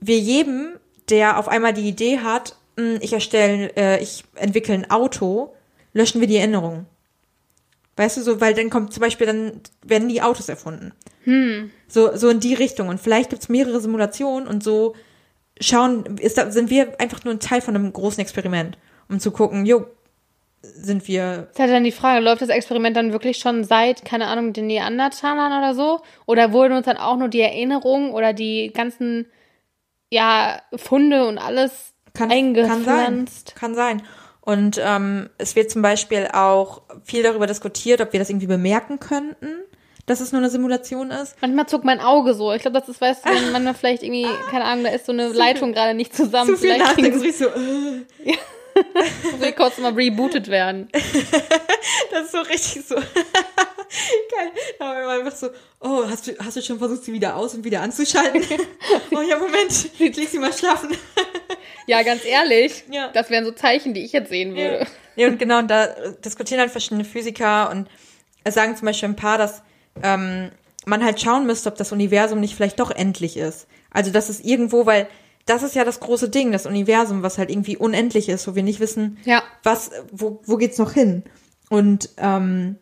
[0.00, 0.76] wir jedem,
[1.10, 5.54] der auf einmal die Idee hat, "Hm, ich erstelle, äh, ich entwickle ein Auto,
[5.92, 6.86] löschen wir die Erinnerungen.
[7.96, 10.92] Weißt du, so, weil dann kommt zum Beispiel, dann werden die Autos erfunden.
[11.88, 12.88] So, so in die Richtung.
[12.88, 14.94] Und vielleicht gibt's mehrere Simulationen und so
[15.60, 19.30] schauen, ist da, sind wir einfach nur ein Teil von einem großen Experiment, um zu
[19.32, 19.84] gucken, jo,
[20.62, 21.48] sind wir.
[21.52, 24.66] Ist halt dann die Frage, läuft das Experiment dann wirklich schon seit, keine Ahnung, den
[24.66, 26.00] Neandertalern oder so?
[26.26, 29.26] Oder wurden uns dann auch nur die Erinnerungen oder die ganzen,
[30.10, 33.54] ja, Funde und alles Kann, eingepflanzt?
[33.56, 33.98] kann sein.
[33.98, 34.06] Kann sein.
[34.40, 38.98] Und ähm, es wird zum Beispiel auch viel darüber diskutiert, ob wir das irgendwie bemerken
[38.98, 39.48] könnten,
[40.06, 41.36] dass es nur eine Simulation ist.
[41.40, 42.52] Manchmal zuckt mein Auge so.
[42.52, 45.12] Ich glaube, das ist, weißt du, wenn manchmal vielleicht irgendwie, keine Ahnung, da ist so
[45.12, 46.50] eine Leitung gerade nicht zusammen.
[46.50, 47.46] Zu viel vielleicht so richtig so,
[49.38, 50.88] wir kurz mal rebootet werden.
[52.10, 52.94] das ist so richtig so.
[54.30, 54.50] Geil.
[54.78, 55.48] Da war immer einfach so,
[55.80, 58.42] oh, hast du, hast du schon versucht, sie wieder aus und wieder anzuschalten?
[59.10, 60.96] oh ja, Moment, leg sie mal schlafen.
[61.86, 63.08] Ja, ganz ehrlich, Ja.
[63.12, 64.86] das wären so Zeichen, die ich jetzt sehen würde.
[65.16, 65.86] Ja, und genau, und da
[66.24, 67.88] diskutieren halt verschiedene Physiker und
[68.48, 69.62] sagen zum Beispiel ein paar, dass
[70.02, 70.50] ähm,
[70.86, 73.66] man halt schauen müsste, ob das Universum nicht vielleicht doch endlich ist.
[73.90, 75.08] Also, dass es irgendwo, weil
[75.50, 78.62] das ist ja das große Ding, das Universum, was halt irgendwie unendlich ist, wo wir
[78.62, 79.42] nicht wissen, Ja.
[79.62, 81.24] was, wo, wo geht's noch hin?
[81.68, 82.76] Und ähm,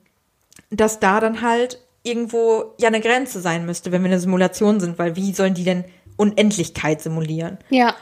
[0.71, 4.99] dass da dann halt irgendwo ja eine Grenze sein müsste, wenn wir eine Simulation sind,
[4.99, 5.85] weil wie sollen die denn
[6.17, 7.59] Unendlichkeit simulieren?
[7.71, 7.95] Ja.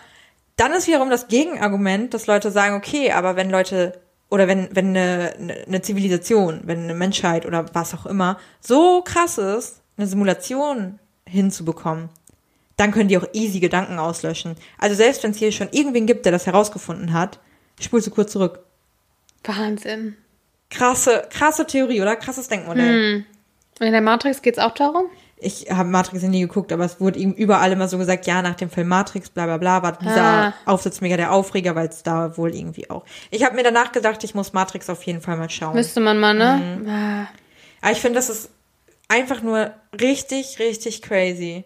[0.57, 4.01] Dann ist wiederum das Gegenargument, dass Leute sagen, okay, aber wenn Leute
[4.31, 9.39] oder wenn, wenn eine, eine Zivilisation, wenn eine Menschheit oder was auch immer so krass
[9.39, 10.99] ist, eine Simulation
[11.29, 12.09] hinzubekommen,
[12.77, 14.57] dann können die auch easy Gedanken auslöschen.
[14.79, 17.39] Also selbst wenn es hier schon irgendwen gibt, der das herausgefunden hat,
[17.81, 18.61] spulst du kurz zurück.
[19.45, 20.17] Wahnsinn.
[20.71, 22.17] Krasse, krasse Theorie, oder?
[22.17, 23.25] Krasses Denkmodell.
[23.79, 25.07] Und in der Matrix geht es auch darum?
[25.39, 28.55] Ich habe Matrix nie geguckt, aber es wurde ihm überall immer so gesagt, ja, nach
[28.55, 30.55] dem Film Matrix, bla bla bla, war dieser Ah.
[30.65, 33.05] Aufsatz mega der Aufreger, weil es da wohl irgendwie auch.
[33.31, 35.75] Ich habe mir danach gedacht, ich muss Matrix auf jeden Fall mal schauen.
[35.75, 36.87] Müsste man mal, ne?
[36.89, 37.27] Ah.
[37.83, 38.49] Aber ich finde, das ist
[39.09, 41.65] einfach nur richtig, richtig crazy.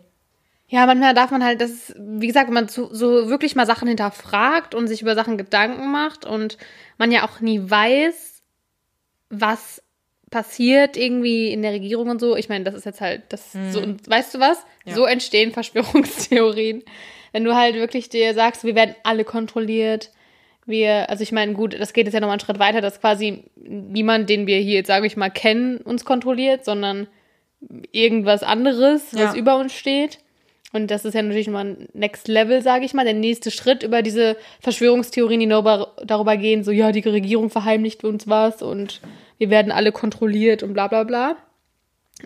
[0.73, 3.89] Ja, manchmal darf man halt, das wie gesagt, wenn man zu, so wirklich mal Sachen
[3.89, 6.59] hinterfragt und sich über Sachen Gedanken macht und
[6.97, 8.41] man ja auch nie weiß,
[9.31, 9.83] was
[10.31, 12.37] passiert irgendwie in der Regierung und so.
[12.37, 14.65] Ich meine, das ist jetzt halt, das so, und weißt du was?
[14.85, 14.95] Ja.
[14.95, 16.85] So entstehen Verschwörungstheorien.
[17.33, 20.11] Wenn du halt wirklich dir sagst, wir werden alle kontrolliert.
[20.67, 23.45] Wir, also ich meine, gut, das geht jetzt ja nochmal einen Schritt weiter, dass quasi
[23.57, 27.09] niemand, den wir hier jetzt, sage ich mal, kennen, uns kontrolliert, sondern
[27.91, 29.35] irgendwas anderes, was Ja.
[29.35, 30.19] über uns steht.
[30.73, 33.83] Und das ist ja natürlich nochmal ein Next Level, sage ich mal, der nächste Schritt
[33.83, 39.01] über diese Verschwörungstheorien, die darüber, darüber gehen, so, ja, die Regierung verheimlicht uns was und
[39.39, 41.37] wir werden alle kontrolliert und bla bla bla.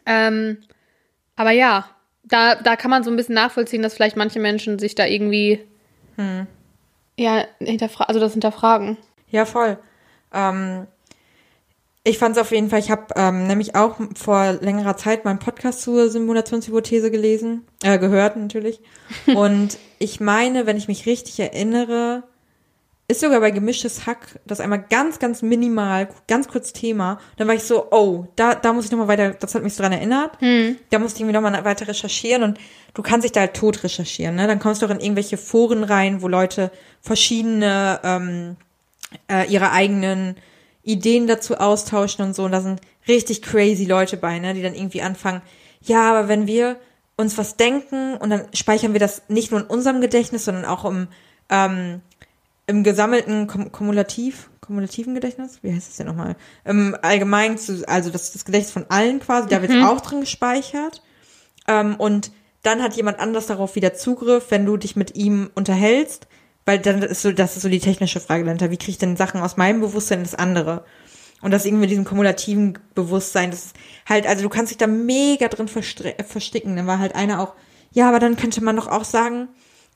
[0.05, 0.59] Ähm,
[1.37, 1.89] aber ja,
[2.23, 5.61] da, da kann man so ein bisschen nachvollziehen, dass vielleicht manche Menschen sich da irgendwie,
[7.17, 8.97] ja, hinterfragen, also das hinterfragen.
[9.31, 9.79] Ja, voll.
[10.33, 10.87] Ähm,
[12.07, 15.39] ich fand es auf jeden Fall, ich habe ähm, nämlich auch vor längerer Zeit meinen
[15.39, 18.81] Podcast zur Simulationshypothese gelesen, äh, gehört natürlich.
[19.27, 22.25] Und ich meine, wenn ich mich richtig erinnere,
[23.09, 27.21] ist sogar bei gemischtes Hack das einmal ganz, ganz minimal, ganz kurz Thema.
[27.39, 29.83] Dann war ich so, oh, da, da muss ich nochmal weiter, das hat mich so
[29.83, 30.33] dran erinnert.
[30.91, 32.59] Da musste ich irgendwie nochmal weiter recherchieren und
[32.93, 34.47] du kannst dich da halt tot recherchieren, ne?
[34.47, 38.57] Dann kommst du auch in irgendwelche Foren rein, wo Leute verschiedene, ähm,
[39.31, 40.37] äh, ihre eigenen
[40.85, 42.45] Ideen dazu austauschen und so.
[42.45, 45.43] Und da sind richtig crazy Leute bei, ne, die dann irgendwie anfangen,
[45.81, 46.77] ja, aber wenn wir
[47.17, 50.85] uns was denken und dann speichern wir das nicht nur in unserem Gedächtnis, sondern auch
[50.85, 51.09] im,
[51.49, 52.01] ähm,
[52.67, 56.37] im gesammelten Kum Kumulativ, kumulativen Gedächtnis, wie heißt das denn nochmal?
[56.65, 60.21] Im allgemeinen, zu, also das, das Gedächtnis von allen quasi, da wird es auch drin
[60.21, 61.03] gespeichert.
[61.69, 66.27] Ähm, und dann hat jemand anders darauf wieder Zugriff, wenn du dich mit ihm unterhältst,
[66.67, 68.71] weil dann ist so, das ist so die technische Frage dahinter.
[68.71, 70.85] Wie kriege ich denn Sachen aus meinem Bewusstsein in das andere?
[71.43, 73.77] Und das irgendwie mit diesem kumulativen Bewusstsein, das ist
[74.09, 76.77] halt, also du kannst dich da mega drin verstre- äh, versticken.
[76.77, 77.55] Dann war halt einer auch,
[77.93, 79.49] ja, aber dann könnte man doch auch sagen,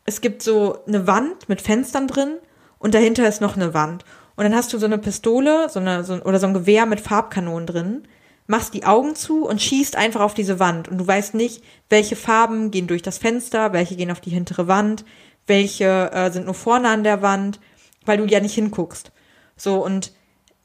[0.05, 2.35] es gibt so eine Wand mit Fenstern drin
[2.79, 4.05] und dahinter ist noch eine Wand.
[4.37, 7.01] Und dann hast du so eine Pistole so eine, so, oder so ein Gewehr mit
[7.01, 8.03] Farbkanonen drin,
[8.47, 10.89] machst die Augen zu und schießt einfach auf diese Wand.
[10.89, 14.69] Und du weißt nicht, welche Farben gehen durch das Fenster, welche gehen auf die hintere
[14.69, 15.05] Wand,
[15.49, 17.61] welche äh, sind nur vorne an der Wand,
[18.05, 19.11] weil du ja nicht hinguckst.
[19.57, 20.13] So, und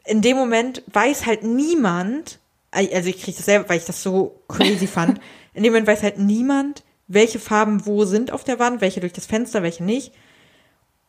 [0.05, 2.39] in dem Moment weiß halt niemand,
[2.71, 5.19] also ich kriege das selber, weil ich das so crazy fand,
[5.53, 9.13] in dem Moment weiß halt niemand, welche Farben wo sind auf der Wand, welche durch
[9.13, 10.13] das Fenster, welche nicht.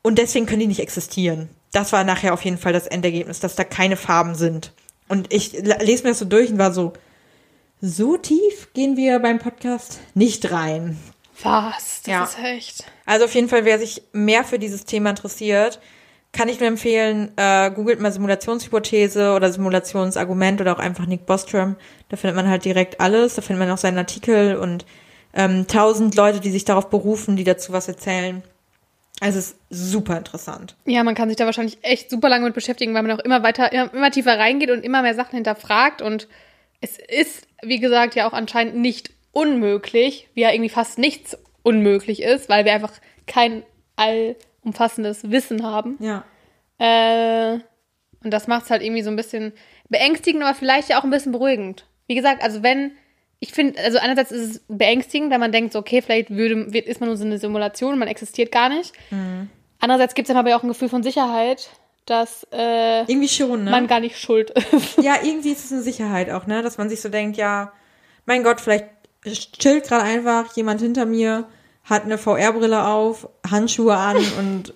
[0.03, 1.49] Und deswegen können die nicht existieren.
[1.73, 4.73] Das war nachher auf jeden Fall das Endergebnis, dass da keine Farben sind.
[5.09, 6.93] Und ich lese mir das so durch und war so,
[7.81, 10.99] so tief gehen wir beim Podcast nicht rein.
[11.43, 12.03] Was?
[12.03, 12.25] Das Ja.
[12.25, 12.85] ist echt.
[13.07, 15.81] Also auf jeden Fall, wer sich mehr für dieses Thema interessiert,
[16.33, 21.77] kann ich nur empfehlen, äh, googelt mal Simulationshypothese oder Simulationsargument oder auch einfach Nick Bostrom.
[22.09, 23.35] Da findet man halt direkt alles.
[23.35, 24.85] Da findet man auch seinen Artikel und
[25.33, 28.43] ähm, tausend Leute, die sich darauf berufen, die dazu was erzählen.
[29.21, 30.77] Also es ist super interessant.
[30.87, 33.43] Ja, man kann sich da wahrscheinlich echt super lange mit beschäftigen, weil man auch immer
[33.43, 36.03] weiter, immer, immer tiefer reingeht und immer mehr Sachen hinterfragt.
[36.03, 36.29] Und
[36.81, 42.22] es ist, wie gesagt, ja auch anscheinend nicht unmöglich, wie ja irgendwie fast nichts unmöglich
[42.22, 42.92] ist, weil wir einfach
[43.27, 43.64] kein
[43.96, 45.98] allumfassendes Wissen haben.
[45.98, 46.24] Ja.
[46.79, 47.59] Äh,
[48.22, 49.53] und das macht es halt irgendwie so ein bisschen
[49.88, 51.87] beängstigend, aber vielleicht ja auch ein bisschen beruhigend.
[52.07, 52.92] Wie gesagt, also wenn,
[53.40, 56.87] ich finde, also einerseits ist es beängstigend, wenn man denkt, so, okay, vielleicht würde, wird,
[56.87, 58.92] ist man nur so eine Simulation man existiert gar nicht.
[59.81, 61.68] Andererseits gibt es dann aber auch ein Gefühl von Sicherheit,
[62.07, 63.70] dass äh, Irgendwie schon, ne?
[63.70, 64.98] man gar nicht schuld ist.
[65.03, 66.62] ja, irgendwie ist es eine Sicherheit auch, ne?
[66.62, 67.72] Dass man sich so denkt, ja,
[68.27, 68.87] mein Gott, vielleicht
[69.25, 71.49] chillt gerade einfach jemand hinter mir,
[71.85, 74.75] hat eine VR-Brille auf, Handschuhe an und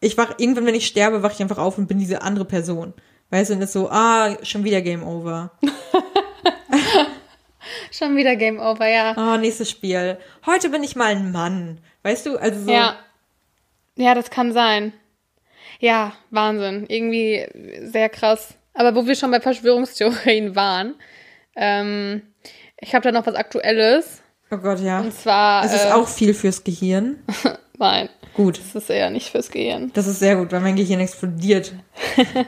[0.00, 2.94] ich wach, irgendwann, wenn ich sterbe, wach ich einfach auf und bin diese andere Person.
[3.30, 5.52] Weißt du, und ist so, ah, schon wieder Game Over.
[7.90, 9.14] Schon wieder Game Over, ja.
[9.16, 10.18] Oh, nächstes Spiel.
[10.46, 11.78] Heute bin ich mal ein Mann.
[12.02, 12.70] Weißt du, also so.
[12.70, 12.96] Ja.
[13.96, 14.92] Ja, das kann sein.
[15.80, 16.86] Ja, Wahnsinn.
[16.88, 17.46] Irgendwie
[17.82, 18.54] sehr krass.
[18.74, 20.94] Aber wo wir schon bei Verschwörungstheorien waren,
[21.56, 22.22] ähm,
[22.80, 24.22] ich habe da noch was Aktuelles.
[24.50, 25.00] Oh Gott, ja.
[25.00, 25.64] Und zwar.
[25.64, 27.22] Es ist äh, auch viel fürs Gehirn.
[27.78, 28.58] Nein, Gut.
[28.58, 29.90] das ist eher nicht fürs Gehirn.
[29.94, 31.72] Das ist sehr gut, weil mein Gehirn explodiert.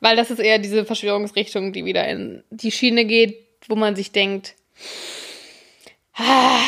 [0.00, 4.12] Weil das ist eher diese Verschwörungsrichtung, die wieder in die Schiene geht, wo man sich
[4.12, 4.54] denkt,
[6.14, 6.60] ah,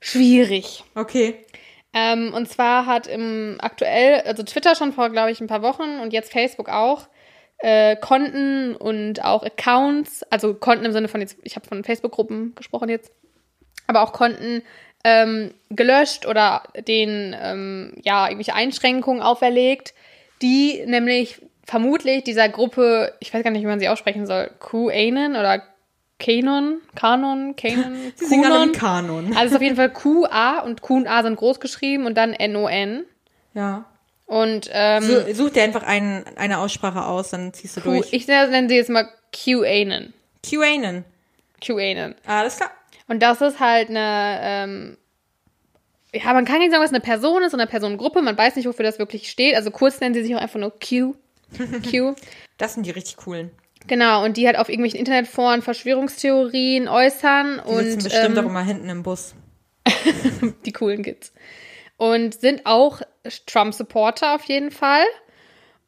[0.00, 0.84] schwierig.
[0.94, 1.44] Okay.
[1.92, 5.98] Ähm, und zwar hat im aktuell, also Twitter schon vor, glaube ich, ein paar Wochen
[6.00, 7.08] und jetzt Facebook auch,
[7.60, 12.54] äh, Konten und auch Accounts, also Konten im Sinne von jetzt, ich habe von Facebook-Gruppen
[12.54, 13.12] gesprochen jetzt,
[13.86, 14.62] aber auch Konten
[15.04, 19.94] ähm, gelöscht oder denen ähm, ja irgendwelche Einschränkungen auferlegt,
[20.42, 25.36] die nämlich vermutlich dieser Gruppe, ich weiß gar nicht, wie man sie aussprechen soll, QAnon
[25.36, 25.62] oder
[26.18, 29.26] Kanon, Kanon, Kanon, Sie alle wie Kanon.
[29.28, 32.14] Also es ist auf jeden Fall QA und Q und A sind groß geschrieben und
[32.16, 33.04] dann NON.
[33.54, 33.86] Ja.
[34.30, 38.12] Und ähm, So, such dir einfach ein, eine Aussprache aus, dann ziehst du Q, durch.
[38.12, 40.14] ich nenne sie jetzt mal QAnon.
[40.48, 41.04] QAnon.
[41.60, 42.14] QAnon.
[42.26, 42.70] Alles klar.
[43.08, 44.96] Und das ist halt eine, ähm,
[46.14, 48.22] ja, man kann nicht sagen, was eine Person ist oder eine Personengruppe.
[48.22, 49.56] Man weiß nicht, wofür das wirklich steht.
[49.56, 51.16] Also kurz nennen sie sich auch einfach nur Q.
[51.90, 52.14] Q.
[52.56, 53.50] Das sind die richtig coolen.
[53.88, 58.48] Genau, und die halt auf irgendwelchen Internetforen Verschwörungstheorien äußern Die sitzen und bestimmt ähm, auch
[58.48, 59.34] immer hinten im Bus.
[60.64, 61.32] die coolen Kids.
[62.00, 63.02] Und sind auch
[63.44, 65.04] Trump-Supporter auf jeden Fall.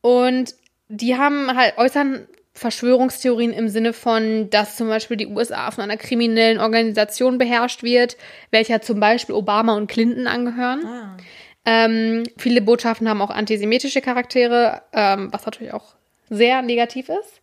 [0.02, 0.54] Und
[0.88, 5.96] die haben halt, äußern Verschwörungstheorien im Sinne von, dass zum Beispiel die USA von einer
[5.96, 8.18] kriminellen Organisation beherrscht wird,
[8.50, 10.84] welcher zum Beispiel Obama und Clinton angehören.
[10.84, 11.16] Ah.
[11.64, 15.94] Ähm, viele Botschaften haben auch antisemitische Charaktere, ähm, was natürlich auch
[16.28, 17.40] sehr negativ ist.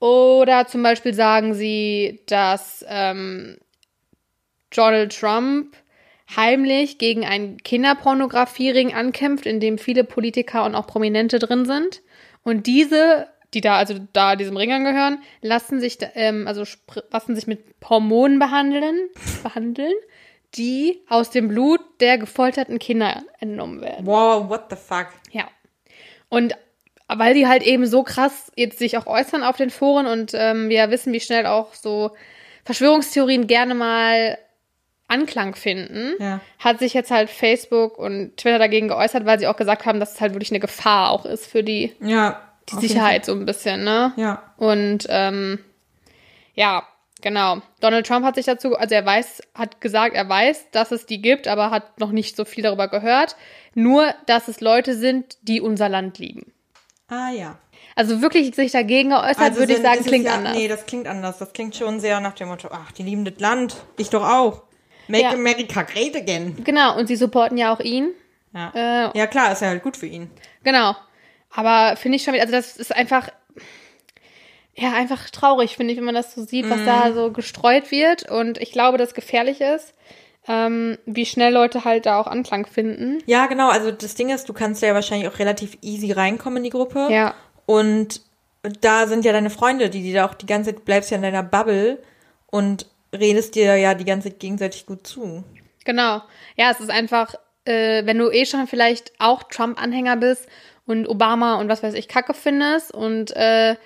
[0.00, 3.56] Oder zum Beispiel sagen sie, dass ähm,
[4.68, 5.74] Donald Trump
[6.34, 12.02] heimlich gegen einen Kinderpornografiering ankämpft, in dem viele Politiker und auch Prominente drin sind.
[12.42, 16.64] Und diese, die da also da diesem Ring angehören, lassen sich ähm, also
[17.10, 19.08] lassen sich mit Hormonen behandeln,
[19.42, 19.94] behandeln,
[20.54, 24.06] die aus dem Blut der gefolterten Kinder entnommen werden.
[24.06, 25.08] Wow, what the fuck?
[25.30, 25.48] Ja.
[26.28, 26.56] Und
[27.08, 30.68] weil die halt eben so krass jetzt sich auch äußern auf den Foren und ähm,
[30.68, 32.16] wir wissen, wie schnell auch so
[32.64, 34.38] Verschwörungstheorien gerne mal
[35.08, 36.40] Anklang finden, Ja.
[36.58, 40.14] hat sich jetzt halt Facebook und Twitter dagegen geäußert, weil sie auch gesagt haben, dass
[40.14, 42.40] es halt wirklich eine Gefahr auch ist für die, Ja.
[42.70, 44.12] die Sicherheit so ein bisschen, ne?
[44.16, 44.42] Ja.
[44.56, 45.60] Und ähm,
[46.54, 46.82] ja,
[47.22, 47.58] genau.
[47.80, 51.22] Donald Trump hat sich dazu, also er weiß, hat gesagt, er weiß, dass es die
[51.22, 53.36] gibt, aber hat noch nicht so viel darüber gehört.
[53.74, 56.52] Nur, dass es Leute sind, die unser Land lieben.
[57.08, 57.58] Ah ja.
[57.94, 60.56] Also wirklich sich dagegen geäußert, würde ich sagen, klingt ja, anders.
[60.56, 61.38] Nee, das klingt anders.
[61.38, 63.76] Das klingt schon sehr nach dem Motto, ach, die lieben das Land.
[63.96, 64.62] Ich doch auch.
[65.08, 65.30] Make Ja.
[65.32, 66.56] America great again.
[66.64, 68.10] Genau, und sie supporten ja auch ihn.
[68.54, 68.72] Ja.
[69.12, 70.30] Äh, ja, klar, ist ja halt gut für ihn.
[70.64, 70.96] Genau.
[71.54, 73.28] Aber finde ich schon wieder, also das ist einfach,
[74.74, 76.86] ja, einfach traurig, finde ich, wenn man das so sieht, was Mhm.
[76.86, 78.30] da so gestreut wird.
[78.30, 79.94] Und ich glaube, dass gefährlich ist,
[80.48, 83.18] ähm, wie schnell Leute halt da auch Anklang finden.
[83.26, 83.68] Ja, genau.
[83.70, 87.08] Also das Ding ist, du kannst ja wahrscheinlich auch relativ easy reinkommen in die Gruppe.
[87.10, 87.34] Ja.
[87.64, 88.20] Und
[88.80, 91.22] da sind ja deine Freunde, die, die da auch die ganze Zeit, bleibst ja in
[91.22, 92.02] deiner Bubble
[92.50, 92.86] und
[93.18, 95.44] redest dir ja die ganze Zeit gegenseitig gut zu.
[95.84, 96.22] Genau.
[96.56, 100.48] Ja, es ist einfach, äh, wenn du eh schon vielleicht auch Trump-Anhänger bist
[100.86, 103.76] und Obama und was weiß ich Kacke findest und äh,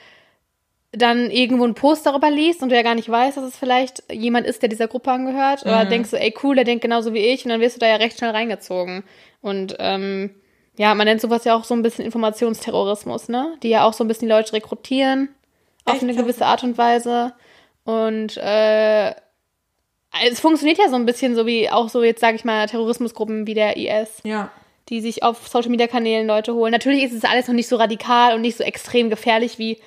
[0.92, 4.02] dann irgendwo einen Post darüber liest und du ja gar nicht weißt, dass es vielleicht
[4.12, 7.20] jemand ist, der dieser Gruppe angehört, oder denkst du, ey cool, der denkt genauso wie
[7.20, 9.04] ich und dann wirst du da ja recht schnell reingezogen.
[9.40, 10.34] Und ähm,
[10.76, 13.56] ja, man nennt sowas ja auch so ein bisschen Informationsterrorismus, ne?
[13.62, 15.28] Die ja auch so ein bisschen die Leute rekrutieren
[15.84, 16.02] auf Echt?
[16.02, 17.34] eine gewisse Art und Weise.
[17.90, 19.10] Und äh,
[20.28, 23.46] es funktioniert ja so ein bisschen so wie auch so jetzt, sage ich mal, Terrorismusgruppen
[23.46, 24.50] wie der IS, Ja.
[24.88, 26.72] die sich auf Social-Media-Kanälen Leute holen.
[26.72, 29.78] Natürlich ist es alles noch nicht so radikal und nicht so extrem gefährlich wie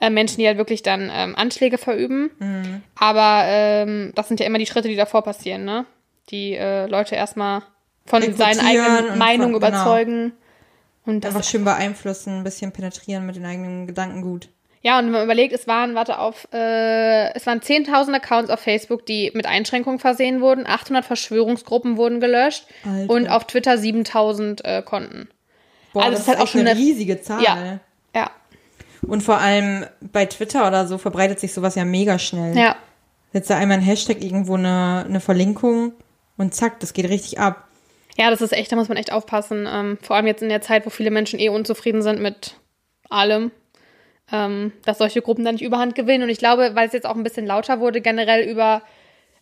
[0.00, 2.30] äh, Menschen, die halt wirklich dann ähm, Anschläge verüben.
[2.38, 2.82] Mhm.
[2.96, 5.84] Aber ähm, das sind ja immer die Schritte, die davor passieren, ne?
[6.30, 7.62] Die äh, Leute erstmal
[8.06, 9.72] von seinen eigenen Meinungen von- genau.
[9.82, 10.32] überzeugen.
[11.04, 14.48] Und das Einfach schön beeinflussen, ein bisschen penetrieren mit den eigenen Gedankengut.
[14.84, 18.58] Ja, und wenn man überlegt, es waren, warte auf, äh, es waren 10.000 Accounts auf
[18.60, 23.12] Facebook, die mit Einschränkungen versehen wurden, 800 Verschwörungsgruppen wurden gelöscht Alter.
[23.12, 25.28] und auf Twitter 7.000 äh, Konten.
[25.92, 27.42] Boah, Also das ist halt auch schon eine eine- riesige Zahl.
[27.44, 27.78] Ja.
[28.14, 28.30] Ja.
[29.06, 32.56] Und vor allem bei Twitter oder so verbreitet sich sowas ja mega schnell.
[32.56, 32.76] Ja.
[33.32, 35.92] Setzt da einmal ein Hashtag irgendwo eine, eine Verlinkung
[36.36, 37.68] und zack, das geht richtig ab.
[38.18, 39.66] Ja, das ist echt, da muss man echt aufpassen.
[39.70, 42.56] Ähm, vor allem jetzt in der Zeit, wo viele Menschen eh unzufrieden sind mit
[43.08, 43.50] allem,
[44.32, 46.24] ähm, dass solche Gruppen dann nicht überhand gewinnen.
[46.24, 48.82] Und ich glaube, weil es jetzt auch ein bisschen lauter wurde, generell über,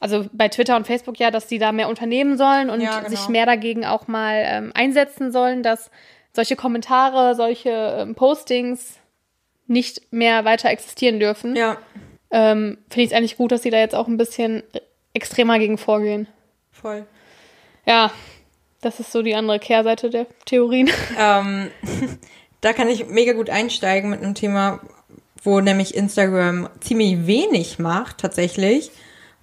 [0.00, 3.08] also bei Twitter und Facebook ja, dass die da mehr unternehmen sollen und Ja, genau.
[3.10, 5.90] sich mehr dagegen auch mal ähm, einsetzen sollen, dass
[6.32, 8.98] solche Kommentare, solche ähm, Postings
[9.66, 11.54] nicht mehr weiter existieren dürfen.
[11.56, 11.76] Ja,
[12.32, 14.62] Ähm, Finde ich es eigentlich gut, dass sie da jetzt auch ein bisschen
[15.14, 16.28] extremer gegen vorgehen.
[16.72, 17.06] voll.
[17.86, 18.10] Ja,
[18.82, 20.88] das ist so die andere Kehrseite der Theorien.
[21.18, 21.70] Ähm,
[22.60, 24.80] da kann ich mega gut einsteigen mit einem Thema,
[25.42, 28.90] wo nämlich Instagram ziemlich wenig macht, tatsächlich,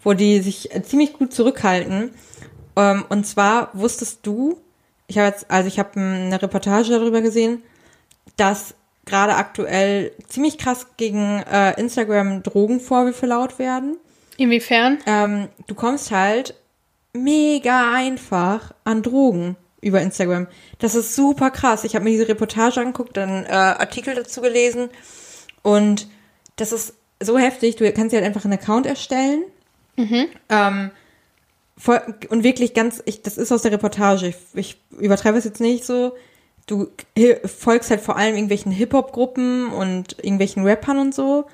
[0.03, 2.11] wo die sich äh, ziemlich gut zurückhalten.
[2.75, 4.59] Ähm, und zwar wusstest du,
[5.07, 7.63] ich habe jetzt, also ich habe eine Reportage darüber gesehen,
[8.35, 8.75] dass
[9.05, 13.97] gerade aktuell ziemlich krass gegen äh, Instagram Drogenvorwürfe laut werden.
[14.37, 14.99] Inwiefern?
[15.07, 16.53] Ähm, du kommst halt
[17.13, 20.47] mega einfach an Drogen über Instagram.
[20.79, 21.83] Das ist super krass.
[21.83, 24.89] Ich habe mir diese Reportage angeguckt, dann äh, Artikel dazu gelesen
[25.61, 26.07] und
[26.55, 27.75] das ist so heftig.
[27.75, 29.43] Du kannst dir halt einfach einen Account erstellen.
[30.49, 30.91] Ähm,
[31.77, 34.27] voll, und wirklich ganz, ich, das ist aus der Reportage.
[34.27, 36.15] Ich, ich übertreibe es jetzt nicht so.
[36.65, 36.87] Du
[37.45, 41.45] folgst halt vor allem irgendwelchen Hip-Hop-Gruppen und irgendwelchen Rappern und so.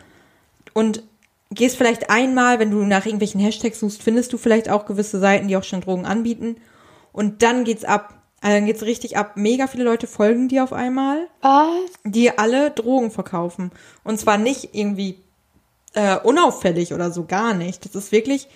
[0.74, 1.04] Und
[1.52, 5.48] gehst vielleicht einmal, wenn du nach irgendwelchen Hashtags suchst, findest du vielleicht auch gewisse Seiten,
[5.48, 6.58] die auch schon Drogen anbieten.
[7.14, 8.22] Und dann geht's ab.
[8.42, 9.38] Also dann geht's richtig ab.
[9.38, 11.70] Mega viele Leute folgen dir auf einmal, Was?
[12.04, 13.72] die alle Drogen verkaufen.
[14.04, 15.24] Und zwar nicht irgendwie
[15.94, 17.86] äh, unauffällig oder so, gar nicht.
[17.86, 18.50] Das ist wirklich,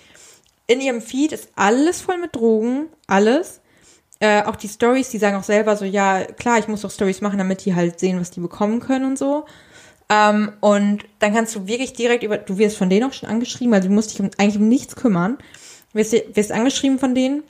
[0.66, 3.60] in ihrem Feed ist alles voll mit Drogen, alles.
[4.20, 7.20] Äh, auch die Stories, die sagen auch selber so, ja, klar, ich muss doch Stories
[7.22, 9.46] machen, damit die halt sehen, was die bekommen können und so.
[10.10, 13.72] Ähm, und dann kannst du wirklich direkt über, du wirst von denen auch schon angeschrieben,
[13.74, 15.38] also du musst dich um, eigentlich um nichts kümmern.
[15.92, 17.44] Du wirst, wirst angeschrieben von denen.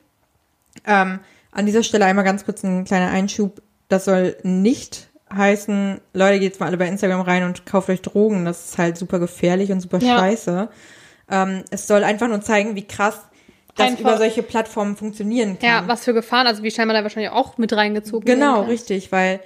[0.86, 1.20] Ähm,
[1.52, 3.62] an dieser Stelle einmal ganz kurz ein kleiner Einschub.
[3.88, 8.00] Das soll nicht heißen, Leute, geht jetzt mal alle bei Instagram rein und kauft euch
[8.02, 8.44] Drogen.
[8.44, 10.18] Das ist halt super gefährlich und super Ja.
[10.18, 10.68] scheiße.
[11.30, 13.20] Ähm, es soll einfach nur zeigen, wie krass
[13.76, 15.68] das Einfach- über solche Plattformen funktionieren kann.
[15.68, 19.40] Ja, was für Gefahren, also wie scheinbar da wahrscheinlich auch mit reingezogen Genau, richtig, weil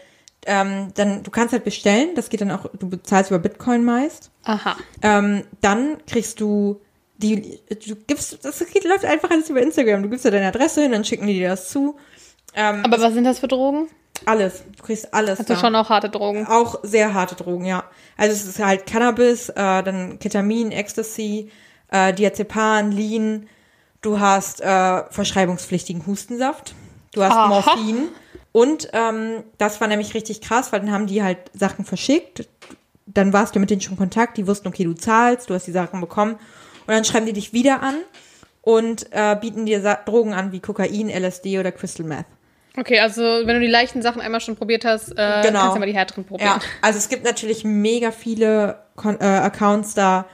[0.47, 4.31] ähm, dann du kannst halt bestellen, das geht dann auch, du bezahlst über Bitcoin meist.
[4.45, 4.77] Aha.
[5.03, 6.81] Ähm, dann kriegst du
[7.23, 10.03] die, du gibst, das geht, läuft einfach alles über Instagram.
[10.03, 11.97] Du gibst da deine Adresse hin, dann schicken die dir das zu.
[12.55, 13.89] Ähm, Aber was sind das für Drogen?
[14.27, 15.39] alles, du kriegst alles.
[15.39, 15.61] Also da.
[15.61, 16.47] schon auch harte Drogen.
[16.47, 17.85] Auch sehr harte Drogen, ja.
[18.17, 21.51] Also es ist halt Cannabis, äh, dann Ketamin, Ecstasy,
[21.89, 23.49] äh, Diazepam, Lean.
[24.01, 26.75] Du hast äh, verschreibungspflichtigen Hustensaft.
[27.13, 27.49] Du hast Aha.
[27.49, 28.09] Morphin.
[28.53, 32.49] Und ähm, das war nämlich richtig krass, weil dann haben die halt Sachen verschickt.
[33.07, 34.37] Dann warst du mit denen schon in Kontakt.
[34.37, 36.37] Die wussten, okay, du zahlst, du hast die Sachen bekommen.
[36.87, 37.97] Und dann schreiben die dich wieder an
[38.63, 42.27] und äh, bieten dir Sa Drogen an wie Kokain, LSD oder Crystal Meth.
[42.77, 45.61] Okay, also wenn du die leichten Sachen einmal schon probiert hast, äh, Genau.
[45.61, 46.53] kannst du mal die härteren probieren.
[46.55, 50.25] Ja, also es gibt natürlich mega viele Kon äh, Accounts da,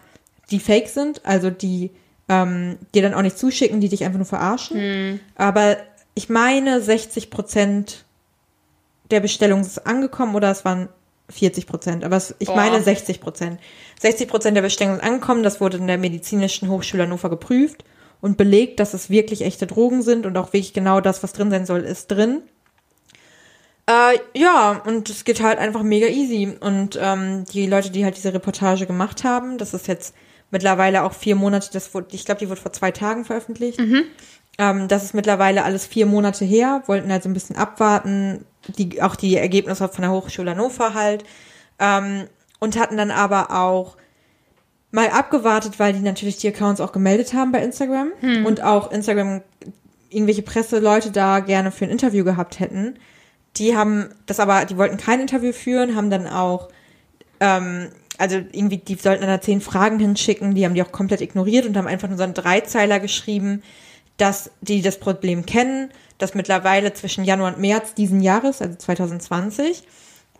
[0.50, 1.90] die fake sind, also die
[2.28, 5.18] ähm, dir dann auch nicht zuschicken, die dich einfach nur verarschen.
[5.34, 5.76] Aber
[6.14, 8.04] ich meine, 60 Prozent
[9.10, 10.88] der Bestellung ist angekommen oder es waren
[11.30, 12.56] 40 Prozent, aber es, ich Boah.
[12.56, 13.60] meine 60 Prozent.
[14.00, 17.84] 60 Prozent der Bestellungen sind angekommen, das wurde in der Medizinischen Hochschule Hannover geprüft
[18.20, 21.50] und belegt, dass es wirklich echte Drogen sind und auch wirklich genau das, was drin
[21.50, 22.42] sein soll, ist drin.
[23.86, 26.56] Äh, ja, und es geht halt einfach mega easy.
[26.60, 30.14] Und ähm, die Leute, die halt diese Reportage gemacht haben, das ist jetzt
[30.50, 33.78] mittlerweile auch vier Monate, das wurde, ich glaube, die wurde vor zwei Tagen veröffentlicht.
[34.58, 39.00] Ähm, das ist mittlerweile alles vier Monate her, wollten halt so ein bisschen abwarten, die,
[39.00, 41.24] auch die Ergebnisse von der Hochschule Hannover halt.
[41.78, 42.24] Ähm,
[42.60, 43.96] und hatten dann aber auch
[44.90, 48.10] mal abgewartet, weil die natürlich die Accounts auch gemeldet haben bei Instagram.
[48.44, 49.42] Und auch Instagram
[50.10, 52.96] irgendwelche Presseleute da gerne für ein Interview gehabt hätten.
[53.56, 56.68] Die haben das aber, die wollten kein Interview führen, haben dann auch,
[57.40, 61.20] ähm, also irgendwie, die sollten dann da zehn Fragen hinschicken, die haben die auch komplett
[61.20, 63.62] ignoriert und haben einfach nur so einen Dreizeiler geschrieben,
[64.18, 69.84] dass die das Problem kennen, dass mittlerweile zwischen Januar und März diesen Jahres, also 2020,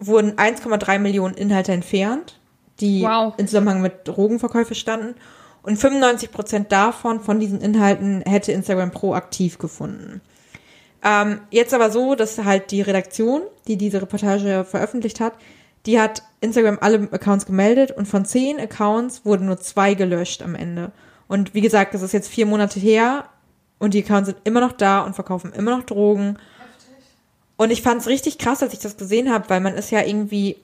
[0.01, 2.39] wurden 1,3 Millionen Inhalte entfernt,
[2.81, 3.35] die Wow.
[3.39, 5.15] im Zusammenhang mit Drogenverkäufe standen.
[5.63, 10.21] Und 95 Prozent davon, von diesen Inhalten, hätte Instagram proaktiv gefunden.
[11.05, 15.35] Ähm, jetzt aber so, dass halt die Redaktion, die diese Reportage veröffentlicht hat,
[15.87, 20.55] die hat Instagram alle Accounts gemeldet und von zehn Accounts wurden nur zwei gelöscht am
[20.55, 20.93] Ende.
[21.29, 23.27] Und wie gesagt, das ist jetzt vier Monate her
[23.79, 26.39] und die Accounts sind immer noch da und verkaufen immer noch Drogen.
[27.57, 30.03] Und ich fand es richtig krass, als ich das gesehen habe, weil man ist ja
[30.05, 30.57] irgendwie,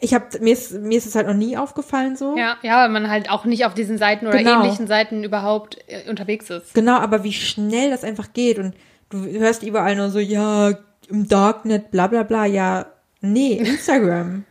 [0.00, 2.36] ich habe mir ist mir ist es halt noch nie aufgefallen so.
[2.36, 4.62] Ja, ja, weil man halt auch nicht auf diesen Seiten oder Genau.
[4.62, 6.74] ähnlichen Seiten überhaupt äh, unterwegs ist.
[6.74, 8.74] Genau, aber wie schnell das einfach geht und
[9.10, 10.72] du hörst überall nur so, ja,
[11.08, 12.86] im Darknet, bla bla bla, ja,
[13.20, 14.44] nee, Instagram.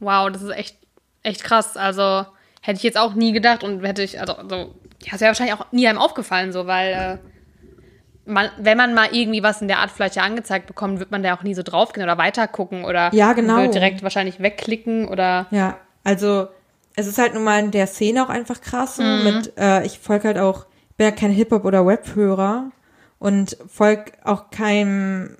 [0.00, 0.76] Wow, das ist echt,
[1.22, 1.76] echt krass.
[1.76, 2.24] Also
[2.62, 5.54] hätte ich jetzt auch nie gedacht und hätte ich, also, also ja, es wäre wahrscheinlich
[5.54, 9.78] auch nie einem aufgefallen, so, weil äh, man, wenn man mal irgendwie was in der
[9.78, 12.84] Art vielleicht ja angezeigt bekommt, wird man da auch nie so draufgehen oder weiter gucken
[12.84, 13.66] oder Ja, genau.
[13.70, 16.48] direkt wahrscheinlich wegklicken oder Ja, also
[16.96, 18.96] es ist halt nun mal in der Szene auch einfach krass.
[18.96, 22.70] So, mit, äh, ich folge halt auch, bin ja kein Hip-Hop- oder Rap-Hörer
[23.18, 25.36] und folge auch keinem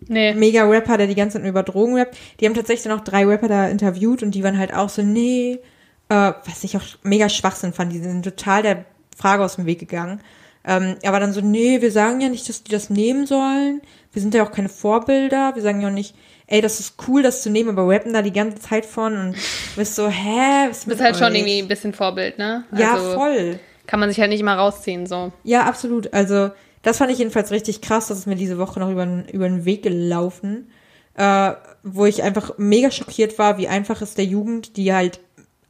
[0.00, 0.34] nee.
[0.34, 2.16] Mega-Rapper, der die ganze Zeit über Drogen rappt.
[2.40, 5.60] Die haben tatsächlich noch drei Rapper da interviewt und die waren halt auch so, nee,
[6.08, 8.84] äh, was ich auch mega Schwachsinn fand, die sind total der
[9.16, 10.20] Frage aus dem Weg gegangen.
[10.64, 13.80] Ähm, er war dann so, nee, wir sagen ja nicht, dass die das nehmen sollen.
[14.12, 15.54] Wir sind ja auch keine Vorbilder.
[15.54, 16.14] Wir sagen ja auch nicht,
[16.46, 19.34] ey, das ist cool, das zu nehmen, aber rappen da die ganze Zeit von und
[19.76, 20.68] bist so, hä?
[20.68, 21.38] Was ist Du bist halt schon euch?
[21.38, 22.64] irgendwie ein bisschen Vorbild, ne?
[22.76, 23.58] Ja, Also voll.
[23.86, 25.32] Kann man sich halt nicht immer rausziehen, so.
[25.44, 26.12] Ja, absolut.
[26.12, 26.50] Also,
[26.82, 28.08] das fand ich jedenfalls richtig krass.
[28.08, 30.70] Das ist mir diese Woche noch über, über den Weg gelaufen,
[31.14, 31.52] äh,
[31.82, 35.20] wo ich einfach mega schockiert war, wie einfach es der Jugend, die halt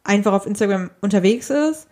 [0.09, 1.87] einfach auf Instagram unterwegs ist,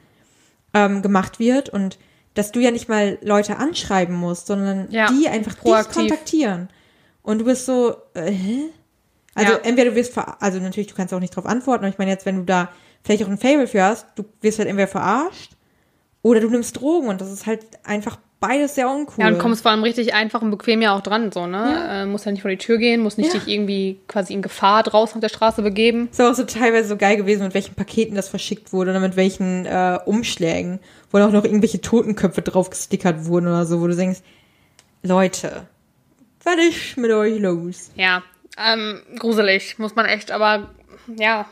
[0.74, 1.98] ähm, gemacht wird und
[2.34, 5.94] dass du ja nicht mal Leute anschreiben musst, sondern Ja, die einfach dich proaktiv.
[5.94, 6.68] kontaktieren.
[7.22, 8.60] Und du bist so, äh, hä?
[9.34, 9.58] Also Ja.
[9.64, 12.10] entweder du wirst, ver also natürlich, du kannst auch nicht drauf antworten, aber ich meine
[12.10, 12.70] jetzt, wenn du da
[13.04, 15.52] vielleicht auch ein Fable für hast, du wirst halt entweder verarscht
[16.22, 19.24] oder du nimmst Drogen und das ist halt einfach beides sehr uncool.
[19.24, 21.56] Ja, und kommst vor allem richtig einfach und bequem ja auch dran, so, ne?
[21.56, 22.02] Ja.
[22.02, 23.38] Äh, musst ja nicht vor die Tür gehen, musst nicht Ja.
[23.40, 26.08] dich irgendwie quasi in Gefahr draußen auf der Straße begeben.
[26.10, 29.16] ist auch so teilweise so geil gewesen, mit welchen Paketen das verschickt wurde oder mit
[29.16, 30.80] welchen äh, Umschlägen,
[31.10, 34.20] wo auch noch irgendwelche Totenköpfe drauf gestickert wurden oder so, wo du denkst,
[35.02, 35.66] Leute,
[36.44, 37.90] was ist mit euch los?
[37.96, 38.22] Ja,
[38.58, 40.70] ähm, gruselig, muss man echt, aber
[41.16, 41.46] ja,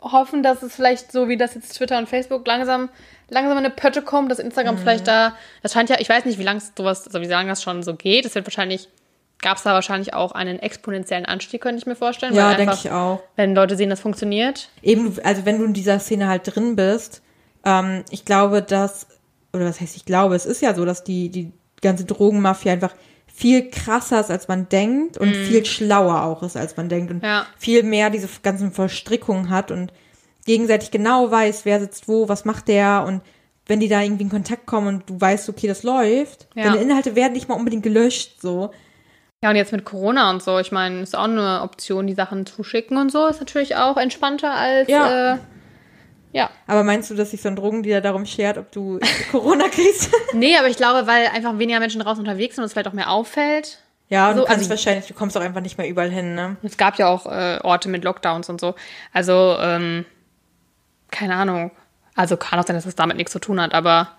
[0.00, 2.88] hoffen, dass es vielleicht so wie das jetzt Twitter und Facebook langsam,
[3.30, 4.78] langsam in eine Pötte kommt, dass Instagram Mhm.
[4.78, 7.62] vielleicht da, das scheint ja, ich weiß nicht, wie lange sowas, also wie lange das
[7.62, 8.88] schon so geht, es wird wahrscheinlich,
[9.40, 12.34] gab es da wahrscheinlich auch einen exponentiellen Anstieg, könnte ich mir vorstellen.
[12.34, 13.22] Ja, denke ich auch.
[13.36, 14.68] Wenn Leute sehen, das funktioniert.
[14.82, 17.22] Eben, also wenn du in dieser Szene halt drin bist,
[17.64, 19.06] ähm, ich glaube, dass,
[19.52, 21.52] oder was heißt ich glaube, es ist ja so, dass die, die
[21.82, 22.94] ganze Drogenmafia einfach
[23.32, 27.22] viel krasser ist, als man denkt und viel schlauer auch ist, als man denkt und
[27.22, 27.46] Ja.
[27.56, 29.92] viel mehr diese ganzen Verstrickungen hat und
[30.48, 33.20] gegenseitig genau weiß, wer sitzt wo, was macht der und
[33.66, 36.64] wenn die da irgendwie in Kontakt kommen und du weißt, okay, das läuft, Ja.
[36.64, 38.70] deine Inhalte werden nicht mal unbedingt gelöscht, so.
[39.42, 42.44] Ja, und jetzt mit Corona und so, ich meine, ist auch eine Option, die Sachen
[42.46, 45.34] zuschicken und so, ist natürlich auch entspannter als, Ja.
[45.34, 45.38] äh,
[46.32, 46.50] ja.
[46.66, 48.98] Aber meinst du, dass sich so ein Drogendealer darum schert, ob du
[49.30, 50.10] Corona kriegst?
[50.34, 52.92] Nee, aber ich glaube, weil einfach weniger Menschen draußen unterwegs sind und es vielleicht auch
[52.94, 53.78] mehr auffällt.
[54.08, 56.34] Ja, und So, du kannst also- wahrscheinlich, du kommst auch einfach nicht mehr überall hin,
[56.34, 56.56] ne?
[56.62, 58.74] Es gab ja auch äh, Orte mit Lockdowns und so.
[59.12, 60.06] Also, ähm,
[61.10, 61.70] keine Ahnung.
[62.14, 64.16] Also kann auch sein, dass es damit nichts zu tun hat, aber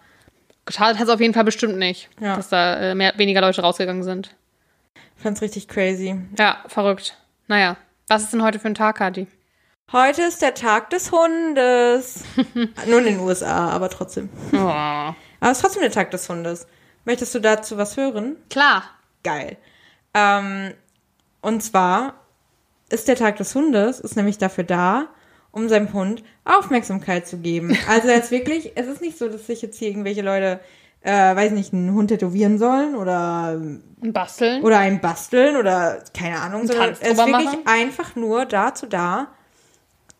[0.66, 2.36] geschadet hat es auf jeden Fall bestimmt nicht, Ja.
[2.36, 4.36] dass da äh, mehr, weniger Leute rausgegangen sind.
[5.18, 6.16] Ich fand's richtig crazy.
[6.38, 7.18] Ja, verrückt.
[7.48, 7.76] Naja,
[8.08, 9.28] was ist denn heute für ein Tag, Kati?
[9.92, 12.24] Heute ist der Tag des Hundes.
[12.88, 14.30] Nur in den USA, aber trotzdem.
[14.54, 14.58] Oh.
[14.58, 16.68] Aber es ist trotzdem der Tag des Hundes.
[17.06, 18.38] Möchtest du dazu was hören?
[18.50, 18.84] Klar.
[19.24, 19.58] Geil.
[20.14, 20.74] Ähm,
[21.42, 22.14] und zwar
[22.90, 25.08] ist der Tag des Hundes, ist nämlich dafür da,
[25.52, 27.78] um seinem Hund Aufmerksamkeit zu geben.
[27.88, 30.60] Also jetzt wirklich, es ist nicht so, dass sich jetzt hier irgendwelche Leute,
[31.02, 33.60] äh, weiß nicht, einen Hund tätowieren sollen oder
[34.02, 34.64] Und basteln.
[34.64, 37.62] oder ein basteln oder keine Ahnung, sondern es ist wirklich machen?
[37.66, 39.28] einfach nur dazu da,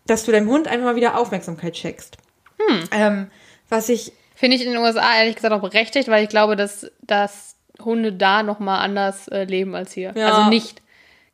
[0.06, 2.18] dass du deinem Hund einfach mal wieder Aufmerksamkeit schenkst.
[2.58, 2.84] Hm.
[2.92, 3.32] Ähm,
[3.70, 6.90] was ich, Finde ich in den USA ehrlich gesagt auch berechtigt, weil ich glaube, dass,
[7.02, 10.14] dass Hunde da nochmal anders äh, leben als hier.
[10.16, 10.28] Ja.
[10.28, 10.82] Also nicht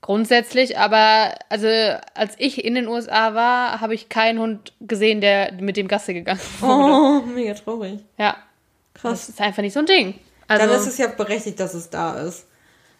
[0.05, 1.67] grundsätzlich, aber also
[2.13, 6.13] als ich in den USA war, habe ich keinen Hund gesehen, der mit dem Gasse
[6.13, 6.93] gegangen wurde.
[6.93, 7.99] oh, mega traurig.
[8.17, 8.37] Ja,
[8.93, 9.29] das Krass.
[9.29, 10.13] ist einfach nicht so ein Ding.
[10.47, 12.45] Also, Dann ist es ja berechtigt, dass es da ist.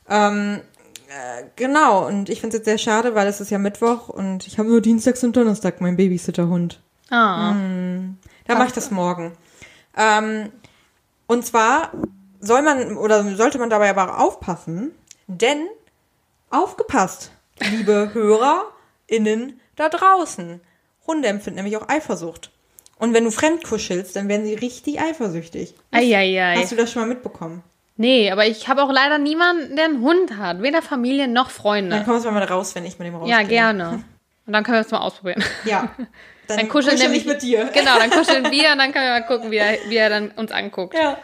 [0.10, 0.62] Ähm,
[1.08, 4.48] äh, genau, und ich finde es jetzt sehr schade, weil es ist ja Mittwoch und
[4.48, 6.80] ich habe nur Dienstags und Donnerstag meinen Babysitterhund.
[7.12, 7.54] ah,
[8.48, 9.34] Da mache ich das morgen.
[9.96, 10.52] Ähm,
[11.28, 11.92] und zwar
[12.40, 14.92] soll man oder sollte man dabei aber auch aufpassen,
[15.28, 15.68] denn
[16.56, 20.62] aufgepasst, liebe HörerInnen da draußen.
[21.08, 22.52] Hunde empfinden nämlich auch Eifersucht.
[22.98, 25.76] Und wenn du fremd kuschelst, dann werden sie richtig eifersüchtig.
[25.92, 26.56] Eieiei.
[26.58, 27.62] Hast du das schon mal mitbekommen?
[27.98, 30.62] Nee, aber ich habe auch leider niemanden, der einen Hund hat.
[30.62, 31.96] Weder Familie noch Freunde.
[31.96, 33.36] Dann kommst du mal raus, wenn ich mit dem rausgehe.
[33.36, 34.04] Ja, gerne.
[34.48, 35.44] Und dann können wir es mal ausprobieren.
[35.66, 35.90] Ja.
[36.48, 37.72] Dann, Dann kuscheln kuschel nämlich ich mit dir.
[37.74, 40.30] Genau, dann kuscheln wir und dann können wir mal gucken, wie er, wie er dann
[40.30, 40.94] uns anguckt.
[40.94, 41.18] Ja.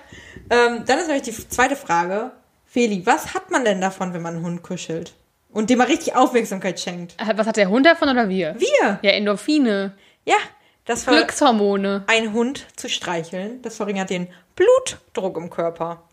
[0.50, 2.32] Ähm, dann ist nämlich die zweite Frage.
[2.66, 5.14] Feli, was hat man denn davon, wenn man einen Hund kuschelt?
[5.52, 7.16] Und dem mal richtig Aufmerksamkeit schenkt.
[7.20, 8.56] Äh, Was hat der Hund davon oder wir?
[8.60, 9.00] Wir!
[9.02, 9.94] Ja, Endorphine,
[10.26, 10.38] Ja,
[10.86, 12.04] das war Glückshormone.
[12.08, 13.62] ein Hund zu streicheln.
[13.62, 16.04] Das verringert den Blutdruck im Körper.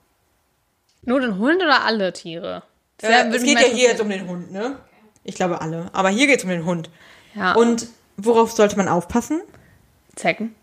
[1.02, 2.62] Nur den Hund oder alle Tiere?
[3.00, 4.76] Würd es geht ja hier jetzt um den Hund, ne?
[5.24, 5.88] Ich glaube alle.
[5.92, 6.90] Aber hier geht es um den Hund.
[7.34, 7.52] Ja.
[7.54, 7.86] Und
[8.16, 9.40] worauf sollte man aufpassen?
[10.16, 10.54] Zecken.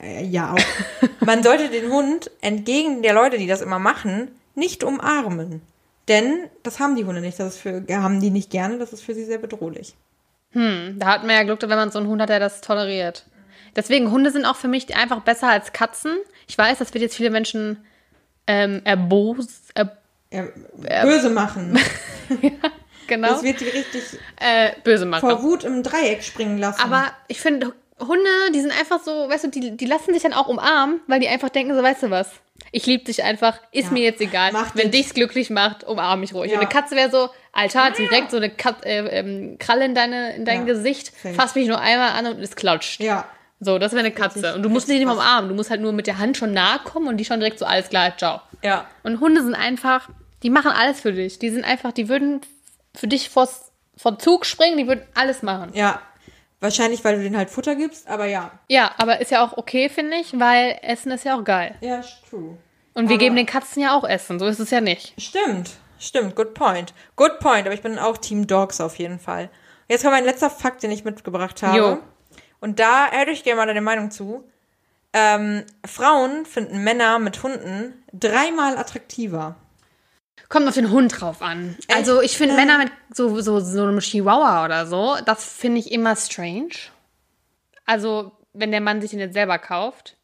[0.00, 1.06] Äh, ja, auch.
[1.20, 5.62] man sollte den Hund entgegen der Leute, die das immer machen, nicht umarmen.
[6.08, 7.38] Denn das haben die Hunde nicht.
[7.40, 8.78] Das ist für, haben die nicht gerne.
[8.78, 9.94] Das ist für sie sehr bedrohlich.
[10.52, 13.24] Hm, da hat man ja Glück, wenn man so einen Hund hat, der das toleriert.
[13.74, 16.16] Deswegen, Hunde sind auch für mich einfach besser als Katzen.
[16.46, 17.84] Ich weiß, das wird jetzt viele Menschen
[18.46, 19.96] ähm, erbos, er,
[20.30, 20.44] Ja,
[21.02, 21.78] böse machen.
[23.06, 24.02] genau, Das wird die richtig
[24.38, 25.28] äh, böse machen.
[25.28, 26.80] vor Wut im Dreieck springen lassen.
[26.80, 30.34] Aber ich finde, Hunde, die sind einfach so, weißt du, die, die lassen sich dann
[30.34, 32.30] auch umarmen, weil die einfach denken, so, weißt du was,
[32.72, 34.52] ich liebe dich einfach, ist Ja, mir jetzt egal.
[34.52, 35.02] mach Wenn dich.
[35.02, 36.50] dich's glücklich macht, umarm mich ruhig.
[36.50, 36.58] Ja.
[36.58, 40.34] Und eine Katze wäre so, Alter, direkt so eine Kat äh, ähm, Kralle in, deine,
[40.34, 41.34] in dein Ja, Gesicht, safe.
[41.34, 43.00] fass mich nur einmal an und es klatscht.
[43.00, 43.26] ja.
[43.60, 44.54] So, das wäre eine Katze.
[44.56, 46.80] Und du musst sie nicht umarmen, du musst halt nur mit der Hand schon nahe
[46.80, 48.40] kommen und die schon direkt so, alles klar, ciao.
[48.62, 48.86] Ja.
[49.04, 50.10] Und Hunde sind einfach,
[50.42, 51.38] die machen alles für dich.
[51.38, 52.42] Die sind einfach, die würden
[52.94, 55.70] für dich vors, vor Zug springen, die würden alles machen.
[55.72, 56.02] Ja.
[56.64, 58.50] Wahrscheinlich, weil du denen halt Futter gibst, aber ja.
[58.68, 61.74] Ja, aber ist ja auch okay, finde ich, weil Essen ist ja auch geil.
[61.82, 62.56] Ja, ist true.
[62.94, 65.12] Und wir Aber- geben den Katzen ja auch Essen, so ist es ja nicht.
[65.20, 66.94] Stimmt, stimmt, good point.
[67.16, 69.50] Good point, aber ich bin auch Team Dogs auf jeden Fall.
[69.88, 71.76] Jetzt kommt mein letzter Fakt, den ich mitgebracht habe.
[71.78, 71.98] Jo.
[72.60, 74.42] Und da hätte ich gerne mal deine Meinung zu.
[75.12, 79.56] Ähm, Frauen finden Männer mit Hunden dreimal attraktiver.
[80.54, 81.76] Kommt auf den Hund drauf an.
[81.92, 85.90] Also ich finde Männer mit so, so, so einem Chihuahua oder so, das finde ich
[85.90, 86.76] immer strange.
[87.86, 90.16] Also wenn der Mann sich den jetzt selber kauft.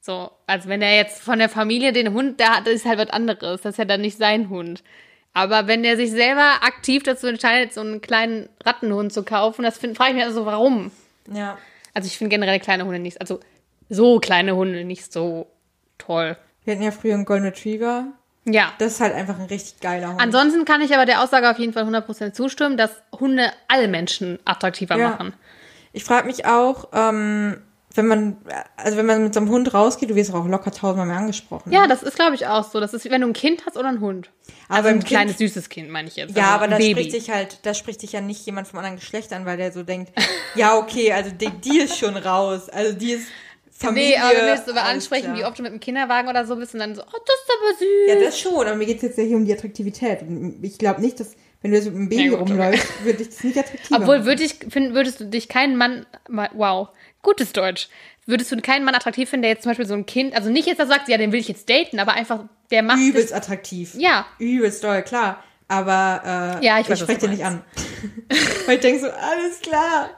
[0.00, 3.00] So, also wenn er jetzt von der Familie den Hund, da hat, das ist halt
[3.00, 3.62] was anderes.
[3.62, 4.84] Das ist ja dann nicht sein Hund.
[5.32, 9.78] Aber wenn der sich selber aktiv dazu entscheidet, so einen kleinen Rattenhund zu kaufen, das
[9.78, 10.92] frage ich mich also, warum?
[11.28, 11.58] Ja.
[11.92, 13.40] Also ich finde generell kleine Hunde nicht, also
[13.88, 15.48] so kleine Hunde nicht so
[15.98, 16.36] toll.
[16.62, 18.12] Wir hatten ja früher einen Golden Retriever.
[18.44, 18.72] Ja.
[18.78, 20.20] Das ist halt einfach ein richtig geiler Hund.
[20.20, 24.38] Ansonsten kann ich aber der Aussage auf jeden Fall 100% zustimmen, dass Hunde alle Menschen
[24.44, 25.10] attraktiver Ja.
[25.10, 25.32] machen.
[25.92, 27.62] Ich frage mich auch, ähm,
[27.94, 28.36] wenn man,
[28.78, 31.70] also wenn man mit so einem Hund rausgeht, du wirst auch locker tausendmal mehr angesprochen.
[31.70, 32.80] Ja, das ist, glaube ich, auch so.
[32.80, 34.30] Das ist, wie wenn du ein Kind hast oder ein Hund.
[34.68, 36.34] Aber Also ein Kind- kleines, süßes Kind, meine ich jetzt.
[36.34, 38.96] Ja, Also aber da spricht dich halt, da spricht dich ja nicht jemand vom anderen
[38.96, 40.10] Geschlecht an, weil der so denkt,
[40.54, 42.70] ja, okay, also die, die ist schon raus.
[42.70, 43.26] Also die ist
[43.82, 44.10] Familie.
[44.10, 46.56] Nee, aber wenn wir es so ansprechen, wie oft du mit dem Kinderwagen oder so
[46.56, 48.08] bist und dann so, oh, das ist aber süß.
[48.08, 50.22] Ja, das schon, aber mir geht es jetzt ja hier um die Attraktivität.
[50.22, 52.50] Und ich glaube nicht, dass, wenn du jetzt mit einem Baby gut, okay.
[52.52, 56.06] rumläufst, würde ich das nicht attraktiver Obwohl, würd ich, find, würdest du dich keinen Mann,
[56.28, 56.88] wow,
[57.22, 57.88] gutes Deutsch,
[58.26, 60.66] würdest du keinen Mann attraktiv finden, der jetzt zum Beispiel so ein Kind, also nicht
[60.66, 63.30] jetzt, dass du sagst, ja, den will ich jetzt daten, aber einfach, der macht Übelst
[63.30, 63.94] dich, attraktiv.
[63.96, 65.42] ja, Übelst doll, klar.
[65.68, 67.62] Aber äh, Ja, ich ich spreche du dir nicht an.
[68.66, 70.10] weil ich denke so, alles klar.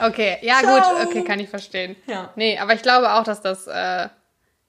[0.00, 0.74] Okay, ja Ciao.
[0.74, 1.96] gut, okay, kann ich verstehen.
[2.06, 2.30] Ja.
[2.36, 4.08] Nee, aber ich glaube auch, dass das, äh,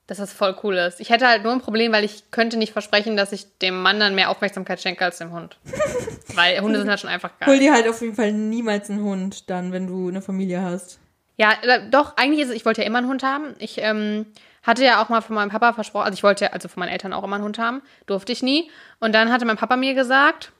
[0.06, 1.00] dass das voll cool ist.
[1.00, 4.00] Ich hätte halt nur ein Problem, weil ich könnte nicht versprechen, dass ich dem Mann
[4.00, 5.58] dann mehr Aufmerksamkeit schenke als dem Hund.
[6.34, 7.58] weil Hunde sind halt schon einfach Hol geil.
[7.58, 10.98] dir halt auf jeden Fall niemals einen Hund, dann, wenn du eine Familie hast.
[11.36, 13.54] Ja, äh, doch, eigentlich ist es, ich wollte ja immer einen Hund haben.
[13.58, 14.26] Ich ähm,
[14.62, 17.12] hatte ja auch mal von meinem Papa versprochen, also ich wollte, also von meinen Eltern
[17.12, 18.70] auch immer einen Hund haben, durfte ich nie.
[19.00, 20.52] Und dann hatte mein Papa mir gesagt,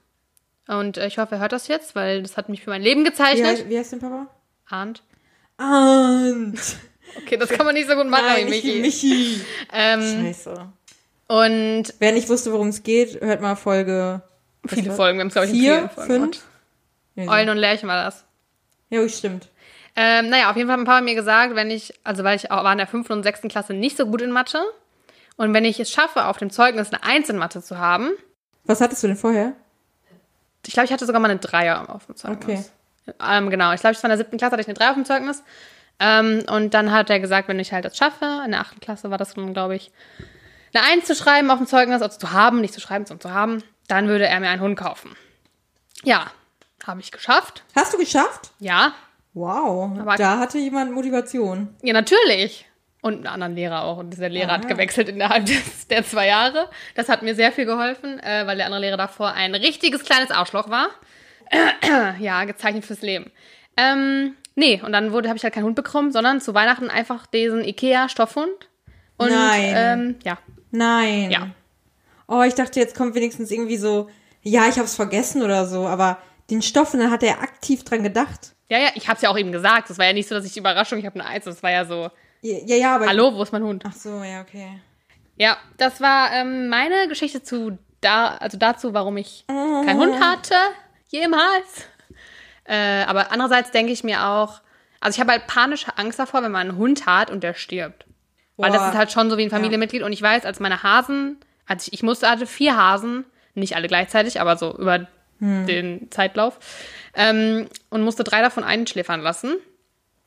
[0.67, 3.01] und äh, ich hoffe, er hört das jetzt, weil das hat mich für mein Leben
[3.01, 3.47] Wie, gezeichnet.
[3.47, 4.27] heißt, wie heißt dein Papa?
[4.69, 5.03] Arndt.
[5.57, 6.77] Arndt.
[7.17, 8.79] Okay, das kann man nicht so gut machen Nein, Michi.
[8.81, 9.41] Michi.
[9.73, 10.01] Ähm,
[10.33, 10.67] Scheiße.
[11.27, 14.21] und Wer nicht wusste, worum es geht, hört mal Folge.
[14.67, 16.43] viele Folgen, wir haben es, glaube ich, Vier, Folgen fünf?
[17.15, 17.31] Ja.
[17.31, 18.23] Eulen und Lärchen war das.
[18.89, 19.49] Ja, stimmt.
[19.95, 22.51] Ähm, naja, auf jeden Fall hat mein Papa mir gesagt, wenn ich, also weil ich
[22.51, 24.61] auch war in der fünften und sechsten Klasse nicht so gut in Mathe.
[25.35, 28.11] Und wenn ich es schaffe, auf dem Zeugnis eine Eins in Mathe zu haben,
[28.65, 29.53] Was hattest du denn vorher?
[30.65, 32.59] ich glaube, ich hatte sogar mal eine Dreier auf dem Zeugnis.
[32.59, 32.69] Okay.
[33.23, 34.95] Ähm, genau, ich glaube, ich war in der siebten Klasse, hatte ich eine Drei auf
[34.95, 35.43] dem Zeugnis.
[35.99, 39.11] Ähm, und dann hat er gesagt, wenn ich halt das schaffe, in der achten Klasse
[39.11, 39.91] war das dann, glaube ich,
[40.73, 43.33] eine Eins zu schreiben auf dem Zeugnis, also zu haben, nicht zu schreiben, sondern zu
[43.35, 45.15] haben, dann würde er mir einen Hund kaufen.
[46.03, 46.27] Ja,
[46.85, 47.63] habe ich geschafft.
[47.75, 48.51] Hast du geschafft?
[48.59, 48.93] Ja,
[49.35, 49.91] Wow.
[49.99, 51.75] Aber- da hatte jemand Motivation.
[51.83, 52.65] Ja, natürlich.
[53.01, 53.97] Und einen anderen Lehrer auch.
[53.97, 54.67] Und dieser Lehrer hat Ah.
[54.67, 56.67] gewechselt innerhalb des, der zwei Jahre.
[56.95, 60.31] Das hat mir sehr viel geholfen, äh, weil der andere Lehrer davor ein richtiges kleines
[60.31, 60.89] Arschloch war.
[62.19, 63.31] ja, gezeichnet fürs Leben.
[63.77, 67.25] Ähm, nee, und dann wurde habe ich halt keinen Hund bekommen, sondern zu Weihnachten einfach
[67.27, 68.69] diesen Ikea-Stoffhund.
[69.17, 69.73] Und Nein.
[69.75, 70.37] Ähm, ja.
[70.71, 71.31] Nein.
[71.31, 71.49] Ja.
[72.27, 74.09] Oh, ich dachte, jetzt kommt wenigstens irgendwie so,
[74.43, 76.19] ja, ich hab's vergessen oder so, aber
[76.49, 78.55] den Stoff, und dann hat er aktiv dran gedacht.
[78.69, 79.89] Ja, ja, ich hab's ja auch eben gesagt.
[79.89, 81.45] Das war ja nicht so, dass ich die Überraschung, ich habe eine Eins.
[81.45, 82.09] Das war ja so,
[82.41, 83.07] Ja, ja, ja aber.
[83.07, 83.83] hallo, wo ist mein Hund?
[83.87, 84.79] Ach so, ja, okay.
[85.37, 90.55] Ja, das war ähm, meine Geschichte zu da, also dazu, warum ich keinen Hund hatte.
[91.09, 91.87] Jemals.
[92.65, 94.61] Äh, aber andererseits denke ich mir auch,
[94.99, 98.05] also ich habe halt panische Angst davor, wenn man einen Hund hat und der stirbt.
[98.57, 98.89] Weil das Boah.
[98.89, 100.03] ist halt schon so wie ein Familienmitglied.
[100.03, 103.87] Und ich weiß, als meine Hasen, als ich, ich musste, hatte vier Hasen, nicht alle
[103.87, 105.07] gleichzeitig, aber so über
[105.41, 106.59] den Zeitlauf,
[107.13, 109.55] ähm, und musste drei davon einschläfern lassen.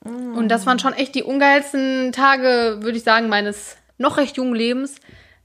[0.04, 4.54] Und das waren schon echt die ungeilsten Tage, würde ich sagen, meines noch recht jungen
[4.54, 4.96] Lebens,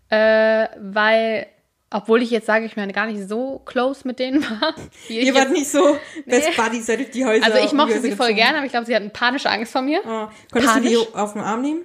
[0.09, 1.47] äh, weil,
[1.89, 4.75] obwohl ich jetzt sage, ich meine gar nicht so close mit denen war.
[5.07, 7.45] ich Ihr wart nicht so Best Buddies, seid durch die Häuser.
[7.45, 10.01] also ich mochte sie voll gerne, aber ich glaube, sie hatten panische Angst vor mir.
[10.05, 10.27] Oh.
[10.51, 10.89] Konntest du Panisch?
[10.89, 11.81] die auf den Arm nehmen?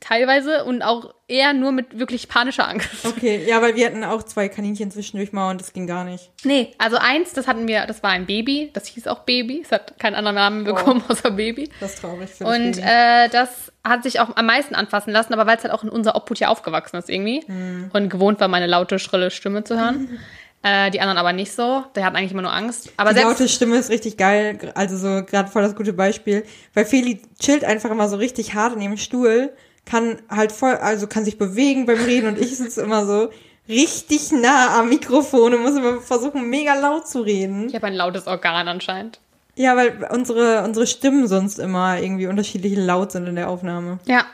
[0.00, 2.88] Teilweise und auch eher nur mit wirklich panischer Angst.
[3.06, 6.30] Okay, ja, weil wir hatten auch zwei Kaninchen zwischendurch mal und das ging gar nicht.
[6.44, 9.70] Nee, also eins, das hatten wir, das war ein Baby, das hieß auch Baby, es
[9.70, 11.68] hat keinen anderen Namen bekommen außer Baby.
[11.80, 12.86] Das ist traurig für das Und Baby.
[12.88, 15.90] äh, das hat sich auch am meisten anfassen lassen, aber weil es halt auch in
[15.90, 17.90] unserer Obhut ja aufgewachsen ist irgendwie Mhm.
[17.92, 20.18] und gewohnt war, meine laute, schrille Stimme zu hören.
[20.62, 21.84] äh, die anderen aber nicht so.
[21.94, 22.90] Der hatten eigentlich immer nur Angst.
[22.96, 26.84] Aber Die laute Stimme ist richtig geil, also so gerade voll das gute Beispiel, weil
[26.86, 29.52] Feli chillt einfach immer so richtig hart in ihrem Stuhl,
[29.88, 33.30] kann halt voll, also kann sich bewegen beim Reden und ich sitze immer so
[33.68, 37.68] richtig nah am Mikrofon und muss immer versuchen, mega laut zu reden.
[37.68, 39.20] ich habe ein lautes Organ anscheinend.
[39.54, 43.98] Ja, weil unsere, unsere Stimmen sonst immer irgendwie unterschiedlich laut sind in der Aufnahme.
[44.04, 44.26] Ja,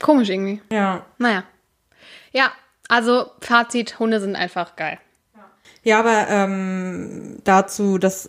[0.00, 0.60] komisch irgendwie.
[0.70, 1.06] Ja.
[1.18, 1.44] Naja.
[2.32, 2.52] Ja,
[2.88, 4.98] also Fazit, Hunde sind einfach geil.
[5.82, 8.28] Ja, aber ähm, dazu, das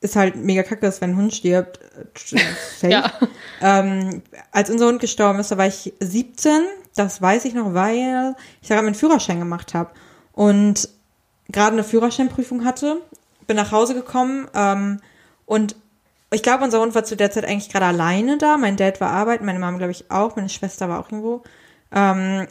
[0.00, 1.80] ist halt mega kacke, dass wenn ein Hund stirbt.
[2.82, 2.88] äh.
[2.90, 3.12] Ja.
[3.60, 4.22] Ähm,
[4.52, 6.62] als unser Hund gestorben ist, da war ich 17.
[6.94, 9.90] Das weiß ich noch, weil ich da gerade meinen Führerschein gemacht habe.
[10.32, 10.88] Und
[11.48, 13.02] gerade eine Führerscheinprüfung hatte.
[13.46, 15.00] Bin nach Hause gekommen ähm,
[15.44, 15.74] und
[16.32, 18.56] ich glaube, unser Hund war zu der Zeit eigentlich gerade alleine da.
[18.56, 20.36] Mein Dad war arbeiten, meine Mama, glaube ich, auch.
[20.36, 21.42] Meine Schwester war auch irgendwo.
[21.92, 22.46] Ähm,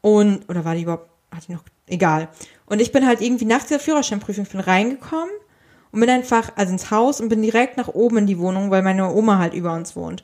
[0.00, 2.28] und, oder war die überhaupt, hat die noch, egal.
[2.66, 5.30] Und ich bin halt irgendwie nach dieser Führerscheinprüfung, ich bin reingekommen
[5.92, 8.82] und bin einfach, also ins Haus und bin direkt nach oben in die Wohnung, weil
[8.82, 10.22] meine Oma halt über uns wohnt.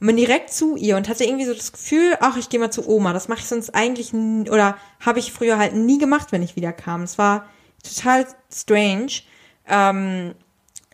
[0.00, 2.70] Und bin direkt zu ihr und hatte irgendwie so das Gefühl, ach, ich gehe mal
[2.70, 3.12] zu Oma.
[3.12, 6.72] Das mache ich sonst eigentlich, oder habe ich früher halt nie gemacht, wenn ich wieder
[6.72, 7.02] kam.
[7.02, 7.46] Es war
[7.82, 9.22] total strange.
[9.68, 10.34] Ähm,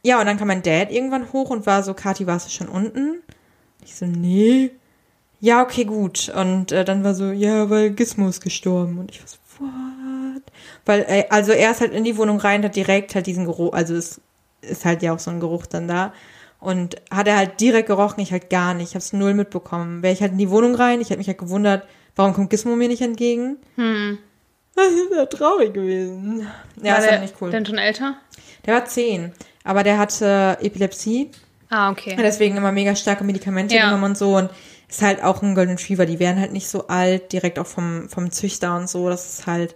[0.02, 2.68] ja, und dann kam mein Dad irgendwann hoch und war so, Kathi, warst du schon
[2.68, 3.22] unten?
[3.84, 4.70] Ich so, nee.
[5.40, 6.28] Ja, okay, gut.
[6.28, 8.98] Und äh, dann war so, ja, weil Gizmo ist gestorben.
[8.98, 9.89] Und ich war so, what?
[10.86, 13.72] Weil, äh, also er ist halt in die Wohnung rein, hat direkt halt diesen Geruch,
[13.72, 14.20] also es
[14.62, 16.12] ist halt ja auch so ein Geruch dann da.
[16.58, 18.90] Und hat er halt direkt gerochen, ich halt gar nicht.
[18.90, 20.02] Ich hab's null mitbekommen.
[20.02, 21.86] Wäre ich halt in die Wohnung rein, ich hätte mich halt gewundert,
[22.16, 23.56] warum kommt Gizmo mir nicht entgegen?
[23.76, 24.18] Hm.
[24.76, 26.46] Das ist ja traurig gewesen.
[26.82, 27.50] Ja, War ist halt nicht cool.
[27.50, 28.16] Denn schon älter?
[28.66, 29.32] Der war zehn,
[29.64, 31.30] aber der hatte Epilepsie,
[31.70, 32.12] Ah, okay.
[32.16, 33.86] hat deswegen immer mega starke Medikamente Ja.
[33.86, 34.50] genommen und so und
[34.88, 36.04] ist halt auch ein Golden Retriever.
[36.04, 39.08] Die werden halt nicht so alt, direkt auch vom, vom Züchter und so.
[39.08, 39.74] Das ist halt,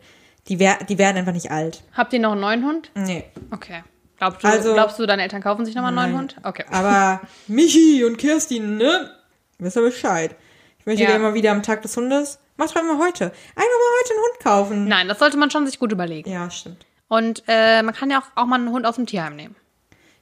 [0.48, 1.82] die, wer, die werden einfach nicht alt.
[1.94, 2.90] Habt ihr noch einen neuen Hund?
[2.94, 3.24] Nee.
[3.50, 3.82] Okay.
[4.18, 6.36] Glaubst du, Also- glaubst du deine Eltern kaufen sich nochmal einen neuen Nein.
[6.36, 6.36] Hund?
[6.44, 6.64] Okay.
[6.70, 9.10] Aber Michi und Kirstin, ne?
[9.58, 10.34] Wisst ihr Bescheid.
[10.78, 11.08] Ich möchte Ja.
[11.10, 12.38] gerne mal wieder am Tag des Hundes.
[12.56, 13.24] Macht doch mal heute.
[13.24, 14.84] Einfach mal heute einen Hund kaufen.
[14.88, 16.30] Nein, das sollte man schon sich gut überlegen.
[16.30, 16.84] Ja, stimmt.
[17.08, 19.56] Und äh, man kann ja auch, auch mal einen Hund aus dem Tierheim nehmen.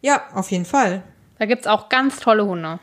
[0.00, 1.02] Ja, auf jeden Fall.
[1.38, 2.78] Da gibt es auch ganz tolle Hunde.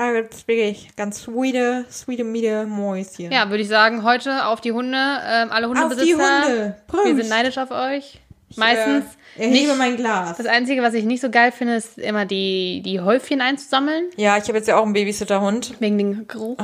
[0.00, 3.30] Da gibt's wirklich ganz sweete, sweete, miete Mäuschen.
[3.30, 4.96] Ja, würde ich sagen, heute auf die Hunde.
[4.96, 6.06] Ähm, alle Auf Hundebesitzer.
[6.06, 6.76] die Hunde.
[6.86, 7.04] Prost.
[7.04, 8.18] Wir sind neidisch auf euch.
[8.56, 9.04] Meistens.
[9.36, 9.76] Äh, erhebe nicht.
[9.76, 10.38] mein Glas.
[10.38, 14.06] Das Einzige, was ich nicht so geil finde, ist immer die, die Häufchen einzusammeln.
[14.16, 15.78] Ja, ich habe jetzt ja auch einen Babysitterhund.
[15.80, 16.56] Wegen dem Geruch.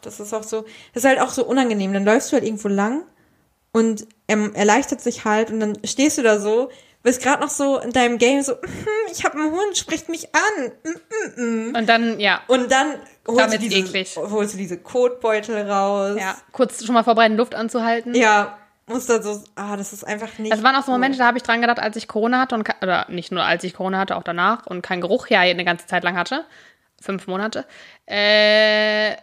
[0.00, 0.62] Das ist auch so,
[0.94, 1.92] das ist halt auch so unangenehm.
[1.92, 3.02] Dann läufst du halt irgendwo lang
[3.70, 6.70] und er erleichtert sich halt und dann stehst du da so,
[7.02, 10.28] bist gerade noch so in deinem Game so, "Mhm, ich habe einen Hund, spricht mich
[10.34, 10.72] an.
[11.36, 11.74] Mhm.
[11.76, 12.40] Und dann, ja.
[12.48, 12.94] Und dann
[13.26, 14.16] holst du, diese, eklig.
[14.16, 16.16] holst du diese Kotbeutel raus.
[16.20, 16.36] ja.
[16.52, 18.14] Kurz schon mal vorbereiten, Luft anzuhalten.
[18.14, 20.52] Ja, musst dann so, ah, das ist einfach nicht.
[20.52, 20.92] Das waren auch so.
[20.92, 23.62] Momente, da habe ich dran gedacht, als ich Corona hatte und oder nicht nur als
[23.64, 26.44] ich Corona hatte, auch danach und keinen Geruch ja eine ganze Zeit lang hatte,
[27.00, 27.64] fünf Monate.
[28.06, 29.16] Äh,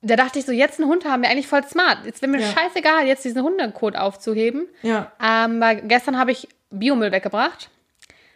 [0.00, 1.98] da dachte ich so, jetzt einen Hund haben wir eigentlich voll smart.
[2.04, 2.46] Jetzt wäre mir Ja.
[2.46, 4.68] scheißegal, jetzt diesen Hundekot aufzuheben.
[4.82, 5.10] Ja.
[5.20, 7.70] Ähm, weil gestern habe ich Biomüll weggebracht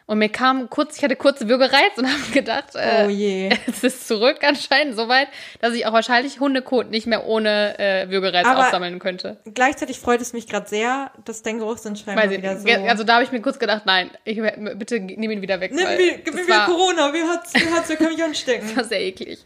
[0.07, 3.51] und mir kam kurz, ich hatte kurze Würgereiz und habe gedacht, äh, Oh je.
[3.67, 5.29] es ist zurück anscheinend so weit,
[5.61, 9.39] dass ich auch wahrscheinlich Hundekot nicht mehr ohne äh, Würgereiz Aber- aufsammeln könnte.
[9.55, 12.69] Gleichzeitig freut es mich gerade sehr, dass dein Geruchssinn scheinbar Weiß ich, wieder so.
[12.89, 14.41] Also da habe ich mir kurz gedacht, nein, ich,
[14.77, 15.73] bitte nimm ihn wieder weg.
[15.73, 18.67] Nimm mir, gib mir wieder war, Corona, wer hat's, wer hat's, wer kann mich anstecken?
[18.69, 19.39] Das war sehr eklig.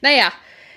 [0.00, 0.32] Naja,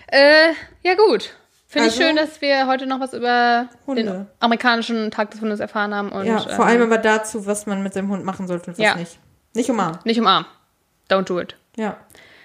[0.08, 0.50] äh,
[0.84, 1.32] ja gut.
[1.74, 4.04] Finde ich Also- schön, dass wir heute noch was über Hunde.
[4.04, 6.12] den amerikanischen Tag des Hundes erfahren haben.
[6.12, 8.78] Und, Ja, vor ähm, allem aber dazu, was man mit seinem Hund machen sollte und
[8.78, 8.96] was Ja.
[8.96, 9.18] nicht.
[9.56, 10.00] Nicht umarmen.
[10.06, 10.46] nicht umarmen.
[11.10, 11.56] Don't do it.
[11.76, 11.98] Ja.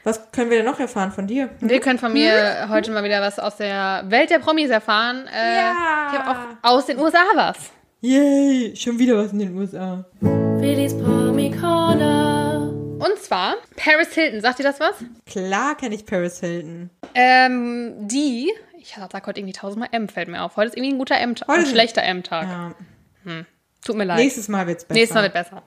[0.04, 1.50] Was können wir denn noch erfahren von dir?
[1.60, 5.26] Wir können von mir heute mal wieder was aus der Welt der Promis erfahren.
[5.26, 5.72] Äh, Ja.
[6.12, 6.30] Ich habe
[6.62, 7.56] auch aus den USA was.
[8.00, 10.04] Yay, schon wieder was in den USA.
[10.20, 12.70] Willis Promi Corner.
[12.98, 14.40] Und zwar Paris Hilton.
[14.40, 14.94] Sagt ihr das was?
[15.26, 16.90] Klar kenne ich Paris Hilton.
[17.14, 18.50] Ähm, die,
[18.88, 20.56] ich sag heute irgendwie tausendmal M, fällt mir auf.
[20.56, 22.48] Heute ist irgendwie ein guter M-Tag, ein schlechter M-Tag.
[22.48, 23.44] Ja.
[23.84, 24.18] Tut mir leid.
[24.18, 24.98] Nächstes Mal wird's besser.
[24.98, 25.62] Nächstes Mal wird besser.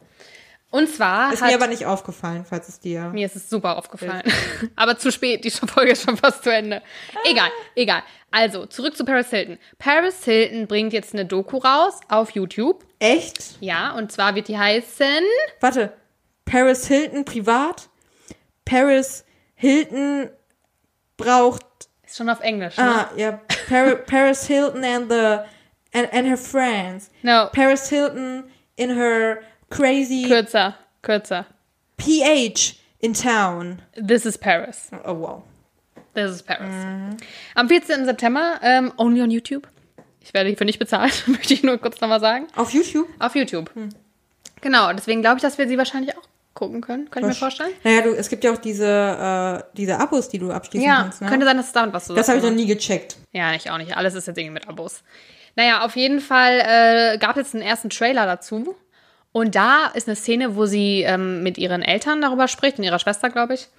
[0.72, 3.10] Und zwar Ist hat, mir aber nicht aufgefallen, falls es dir.
[3.10, 4.24] mir ist es super aufgefallen.
[4.78, 6.82] aber zu spät, die Folge ist schon fast zu Ende.
[7.30, 8.04] Egal, egal.
[8.32, 9.58] Also, zurück zu Paris Hilton.
[9.78, 12.86] Paris Hilton bringt jetzt eine Doku raus auf YouTube.
[13.00, 13.58] Echt?
[13.60, 15.24] Ja, und zwar wird die heißen
[15.60, 15.92] Warte.
[16.46, 17.90] Paris Hilton privat?
[18.64, 20.30] Paris Hilton
[21.18, 21.66] braucht.
[22.12, 22.84] Ist schon auf Englisch, ne?
[22.84, 23.40] Ah, ja.
[23.70, 25.46] Par Paris Hilton and the.
[25.94, 27.10] And, and her friends.
[27.24, 31.46] No, Paris Hilton in her crazy kürzer, kürzer.
[31.98, 33.82] PH in town.
[33.96, 34.92] This is Paris.
[35.06, 35.44] Oh, wow.
[36.14, 36.74] This is Paris.
[37.56, 38.04] Am 14.
[38.06, 39.66] September, ähm, only on YouTube.
[40.20, 42.48] Ich werde hierfür nicht bezahlt, möchte ich nur kurz nochmal sagen.
[42.58, 43.08] Auf YouTube?
[43.20, 43.72] Auf YouTube.
[44.60, 47.10] Genau, deswegen glaube ich, dass wir sie wahrscheinlich auch gucken können.
[47.10, 47.72] Kann ich mir vorstellen?
[47.84, 51.22] Naja, du, es gibt ja auch diese, äh, diese Abos, die du abschließen Ja, kannst,
[51.22, 51.28] ne?
[51.30, 53.18] könnte sein, dass es damit was zu das habe ich noch nie gecheckt.
[53.32, 53.96] Ja, ich auch nicht.
[53.96, 55.04] Alles ist jetzt irgendwie mit Abos.
[55.56, 58.76] Naja, auf jeden Fall äh, gab es einen ersten Trailer dazu.
[59.34, 63.00] Und da ist eine Szene, wo sie ähm, mit ihren Eltern darüber spricht, und ihrer
[63.00, 63.70] Schwester, glaube ich,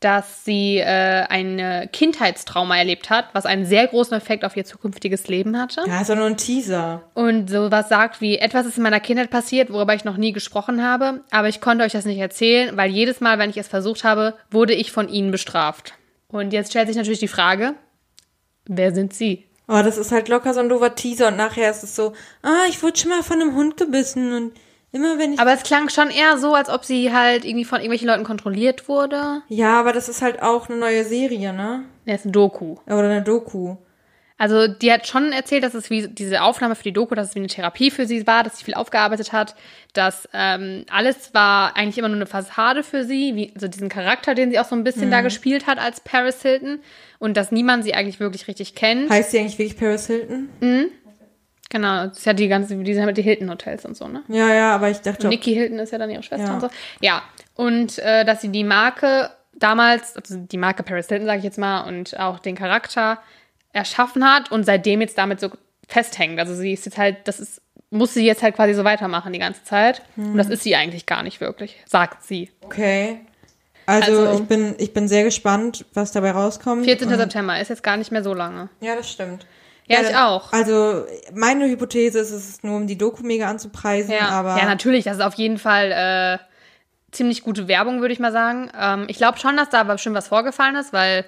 [0.00, 5.28] dass sie äh, ein Kindheitstrauma erlebt hat, was einen sehr großen Effekt auf ihr zukünftiges
[5.28, 5.82] Leben hatte.
[5.86, 7.02] Ja, ist doch nur ein Teaser.
[7.14, 10.82] Und sowas sagt wie, etwas ist in meiner Kindheit passiert, worüber ich noch nie gesprochen
[10.82, 14.04] habe, aber ich konnte euch das nicht erzählen, weil jedes Mal, wenn ich es versucht
[14.04, 15.94] habe, wurde ich von ihnen bestraft.
[16.28, 17.74] Und jetzt stellt sich natürlich die Frage,
[18.66, 19.46] wer sind sie?
[19.66, 22.64] Aber das ist halt locker so ein doofer Teaser und nachher ist es so, ah,
[22.68, 24.52] ich wurde schon mal von einem Hund gebissen und
[24.92, 25.40] immer wenn ich.
[25.40, 28.88] Aber es klang schon eher so, als ob sie halt irgendwie von irgendwelchen Leuten kontrolliert
[28.88, 29.42] wurde.
[29.48, 31.84] ja, aber das ist halt auch eine neue Serie, ne?
[32.06, 32.76] Ja, ist ein Doku.
[32.86, 33.76] Oder eine Doku.
[34.40, 37.34] Also die hat schon erzählt, dass es wie diese Aufnahme für die Doku, dass es
[37.34, 39.54] wie eine Therapie für sie war, dass sie viel aufgearbeitet hat,
[39.92, 44.34] dass ähm, alles war eigentlich immer nur eine Fassade für sie, wie so diesen Charakter,
[44.34, 46.78] den sie auch so ein bisschen da gespielt hat als Paris Hilton
[47.18, 49.10] und dass niemand sie eigentlich wirklich richtig kennt.
[49.10, 50.48] Heißt die eigentlich wirklich Paris Hilton?
[51.70, 54.22] Genau, das ist ja die ganze, die sind halt die Hilton Hotels und so, ne?
[54.28, 56.54] Ja, ja, aber ich dachte, Und Nikki Hilton ist ja dann ihre Schwester Ja.
[56.54, 56.68] und so.
[57.00, 57.22] Ja,
[57.54, 61.58] und äh, dass sie die Marke damals, also die Marke Paris Hilton, sage ich jetzt
[61.58, 63.18] mal, und auch den Charakter
[63.72, 65.48] erschaffen hat und seitdem jetzt damit so
[65.88, 66.38] festhängt.
[66.40, 69.38] Also sie ist jetzt halt, das ist, muss sie jetzt halt quasi so weitermachen die
[69.38, 70.02] ganze Zeit.
[70.16, 72.50] Und das ist sie eigentlich gar nicht wirklich, sagt sie.
[72.62, 73.20] okay.
[73.86, 76.84] Also, Also- ich bin ich bin sehr gespannt, was dabei rauskommt.
[76.84, 77.08] 14.
[77.08, 78.68] Und- September ist jetzt gar nicht mehr so lange.
[78.80, 79.46] Ja, das stimmt.
[79.90, 80.52] Ja, ich auch.
[80.52, 84.64] Also, meine Hypothese ist, es ist nur, um die Doku mega anzupreisen, Ja, aber ja
[84.66, 86.38] natürlich, das ist auf jeden Fall äh,
[87.10, 88.70] ziemlich gute Werbung, würde ich mal sagen.
[88.78, 91.24] Ähm, ich glaube schon, dass da aber bestimmt was vorgefallen ist, weil,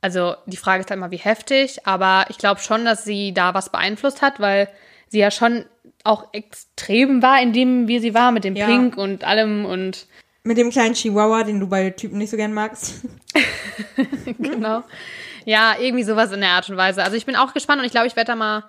[0.00, 3.54] also die Frage ist halt mal, wie heftig, aber ich glaube schon, dass sie da
[3.54, 4.68] was beeinflusst hat, weil
[5.08, 5.64] sie ja schon
[6.04, 8.66] auch extrem war, in dem, wie sie war, mit dem Ja.
[8.66, 10.06] Pink und allem und
[10.44, 13.02] mit dem kleinen Chihuahua, den du bei Typen nicht so gern magst.
[14.38, 14.82] genau.
[15.44, 17.02] Ja, irgendwie sowas in der Art und Weise.
[17.02, 18.64] Also ich bin auch gespannt und ich glaube, ich werde da mal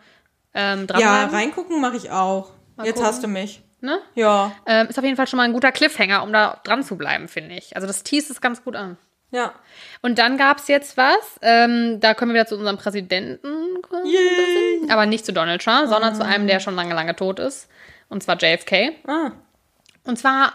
[0.53, 1.36] ähm, ja, dranbleiben.
[1.36, 2.51] reingucken mache ich auch.
[2.78, 3.05] Jetzt gucken.
[3.05, 3.61] hast du mich.
[3.82, 3.99] Ne?
[4.15, 4.53] Ja.
[4.65, 7.28] Ähm, ist auf jeden Fall schon mal ein guter Cliffhanger, um da dran zu bleiben,
[7.28, 7.76] finde ich.
[7.76, 8.97] Also das teast es ganz gut an.
[9.32, 9.51] Ja.
[10.01, 14.89] Und dann gab es jetzt was, ähm, da kommen wir wieder zu unserem Präsidenten, Yay.
[14.89, 17.67] aber nicht zu Donald Trump, sondern zu einem, der schon lange, lange tot ist.
[18.09, 18.91] Und zwar JFK.
[19.07, 19.32] Ah.
[20.05, 20.53] Und zwar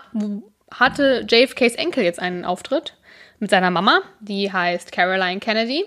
[0.73, 2.95] hatte JFKs Enkel jetzt einen Auftritt
[3.41, 5.85] mit seiner Mama, die heißt Caroline Kennedy.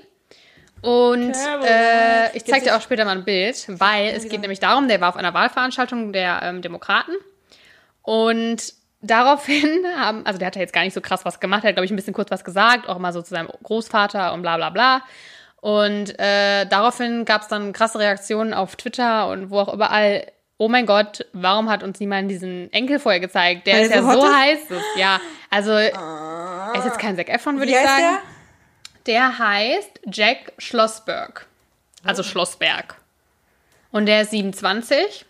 [0.82, 4.88] Und äh, ich zeige dir auch später mal ein Bild, weil es geht nämlich darum,
[4.88, 7.14] der war auf einer Wahlveranstaltung der ähm, Demokraten
[8.02, 11.70] und daraufhin haben, also der hat ja jetzt gar nicht so krass was gemacht, er
[11.70, 14.42] hat, glaube ich, ein bisschen kurz was gesagt, auch mal so zu seinem Großvater und
[14.42, 15.02] bla bla bla.
[15.62, 20.26] Und äh, daraufhin gab es dann krasse Reaktionen auf Twitter und wo auch überall.
[20.58, 23.66] Oh mein Gott, warum hat uns niemand diesen Enkel vorher gezeigt?
[23.66, 24.60] Der Weil ist ja so so heiß.
[24.70, 24.84] Ist.
[24.96, 25.20] Ja,
[25.50, 27.98] also er ist jetzt kein Zac Efron, würde ich sagen.
[27.98, 28.20] der?
[29.06, 31.48] Der heißt Jack Schlossberg.
[32.04, 32.96] Also Schlossberg.
[33.92, 35.26] Und der ist 27.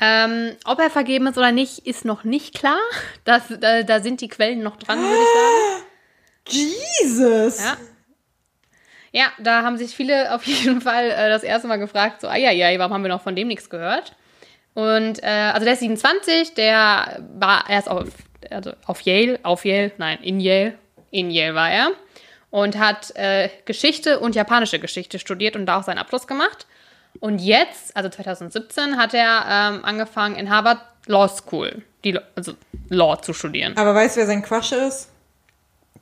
[0.00, 2.78] Ähm, ob er vergeben ist oder nicht, ist noch nicht klar.
[3.24, 6.68] Das, da, da sind die Quellen noch dran, würde ich sagen.
[7.04, 7.60] Jesus.
[7.60, 7.76] Ja.
[9.10, 12.36] Ja, da haben sich viele auf jeden Fall äh, das erste Mal gefragt, so, ah
[12.36, 14.14] ja, ja, warum haben wir noch von dem nichts gehört?
[14.74, 18.04] Und äh, also der ist 27, der war erst auf,
[18.50, 20.74] also auf Yale, auf Yale, nein, in Yale,
[21.10, 21.90] in Yale war er
[22.50, 26.66] und hat äh, Geschichte und japanische Geschichte studiert und da auch seinen Abschluss gemacht.
[27.20, 32.54] Und jetzt, also 2017, hat er ähm, angefangen in Harvard Law School, die, also
[32.88, 33.76] Law zu studieren.
[33.76, 35.08] Aber weißt du, wer sein Crush ist?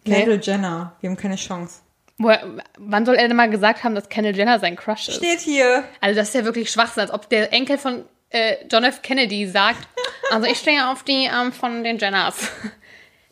[0.04, 0.16] Nee.
[0.16, 0.92] Kendall Jenner.
[1.00, 1.80] Wir haben keine Chance.
[2.18, 2.44] Woher,
[2.78, 5.16] wann soll er denn mal gesagt haben, dass Kendall Jenner sein Crush ist?
[5.16, 5.84] Steht hier.
[6.00, 9.02] Also das ist ja wirklich Schwachsinn, als ob der Enkel von äh, John F.
[9.02, 9.86] Kennedy sagt,
[10.30, 12.50] Also ich stehe auf die ähm, von den Jenners.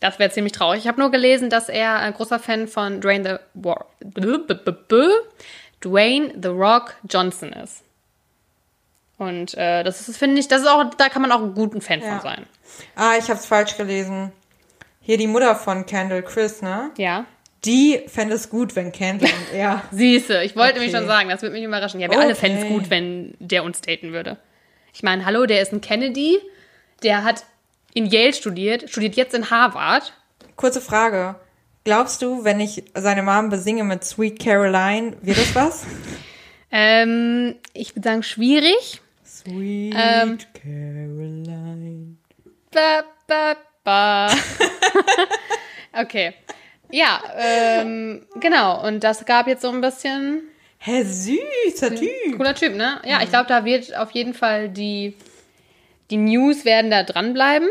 [0.04, 0.80] Das wäre ziemlich traurig.
[0.80, 3.86] Ich habe nur gelesen, dass er ein großer Fan von Dwayne the, War
[5.82, 7.82] Dwayne the Rock Johnson ist.
[9.16, 11.80] Und äh, das ist, finde ich, das ist auch, da kann man auch einen guten
[11.80, 12.10] Fan Ja.
[12.10, 12.46] von sein.
[12.96, 14.30] Ah, ich hab's falsch gelesen.
[15.00, 16.90] Hier die Mutter von Kendall, Chris, ne?
[16.98, 17.24] Ja.
[17.64, 19.82] Die fände es gut, wenn Kendall und er.
[19.90, 20.90] Siehste, ich wollte Okay.
[20.90, 21.98] schon sagen, das würde mich überraschen.
[22.00, 22.40] Ja, wir alle Okay.
[22.40, 24.36] fänden es gut, wenn der uns daten würde.
[24.92, 26.38] Ich meine, hallo, der ist ein Kennedy,
[27.02, 27.44] der hat
[27.94, 30.12] in Yale studiert, studiert jetzt in Harvard.
[30.56, 31.36] Kurze Frage.
[31.84, 35.84] Glaubst du, wenn ich seine Mom besinge mit Sweet Caroline, wird das was?
[36.76, 39.00] Ähm, ich würde sagen, schwierig.
[39.24, 40.38] Sweet Ähm.
[40.60, 42.16] Caroline.
[42.72, 44.26] Ba, ba, ba.
[45.92, 46.34] okay.
[46.90, 48.84] Ja, ähm, genau.
[48.84, 50.42] Und das gab jetzt so ein bisschen
[50.78, 52.36] Hä, süßer Typ.
[52.36, 53.00] cooler Typ, ne?
[53.04, 55.14] Ja, ich glaube, da wird auf jeden Fall die,
[56.10, 57.68] die News werden da dranbleiben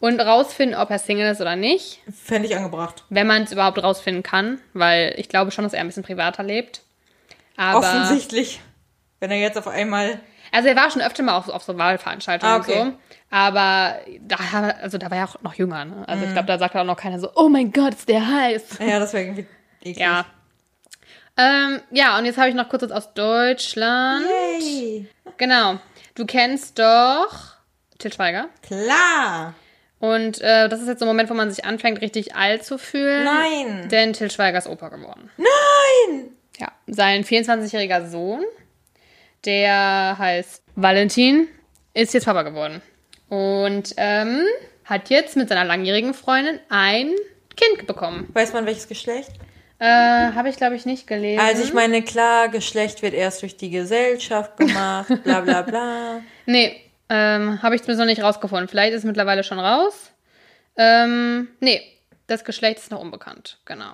[0.00, 2.00] und rausfinden, ob er Single ist oder nicht.
[2.12, 3.04] Fände ich angebracht.
[3.10, 6.42] Wenn man es überhaupt rausfinden kann, weil ich glaube schon, dass er ein bisschen privater
[6.42, 6.82] lebt.
[7.56, 8.60] Aber, Offensichtlich.
[9.20, 10.18] Wenn er jetzt auf einmal.
[10.50, 12.80] also er war schon öfter mal auf, auf so Wahlveranstaltungen Ah, okay.
[12.80, 12.98] und so.
[13.30, 14.36] Aber da,
[14.80, 16.04] also da war er auch noch jünger, ne?
[16.08, 16.28] Also Mhm.
[16.28, 18.78] ich glaube, da sagt auch noch keiner so, oh mein Gott, ist der heiß.
[18.80, 19.46] Ja, das wäre irgendwie
[19.82, 19.98] eklig.
[19.98, 20.24] Ja.
[21.36, 24.24] Ähm, ja, und jetzt habe ich noch kurz was aus Deutschland.
[24.58, 25.06] Yay.
[25.36, 25.78] Genau.
[26.14, 27.56] Du kennst doch
[28.00, 28.48] Til Schweiger.
[28.62, 29.54] Klar.
[29.98, 32.78] Und äh, das ist jetzt so ein Moment, wo man sich anfängt, richtig alt zu
[32.78, 33.24] fühlen.
[33.24, 33.88] Nein.
[33.90, 35.30] Denn Til Schweiger ist Opa geworden.
[35.36, 36.30] Nein.
[36.58, 38.42] Ja, sein 24-jähriger Sohn,
[39.44, 41.48] der heißt Valentin,
[41.94, 42.82] ist jetzt Papa geworden.
[43.28, 44.44] Und ähm,
[44.84, 47.12] hat jetzt mit seiner langjährigen Freundin ein
[47.56, 48.28] Kind bekommen.
[48.32, 49.30] Weiß man welches Geschlecht?
[49.78, 51.40] Äh, Habe ich, glaube ich, nicht gelesen.
[51.40, 56.20] Also ich meine, klar, Geschlecht wird erst durch die Gesellschaft gemacht, bla bla bla.
[56.46, 56.80] Nee,
[57.10, 58.68] ähm, habe ich zumindest noch nicht rausgefunden.
[58.68, 60.12] Vielleicht ist es mittlerweile schon raus.
[60.76, 61.82] Ähm, nee,
[62.28, 63.92] das Geschlecht ist noch unbekannt, genau.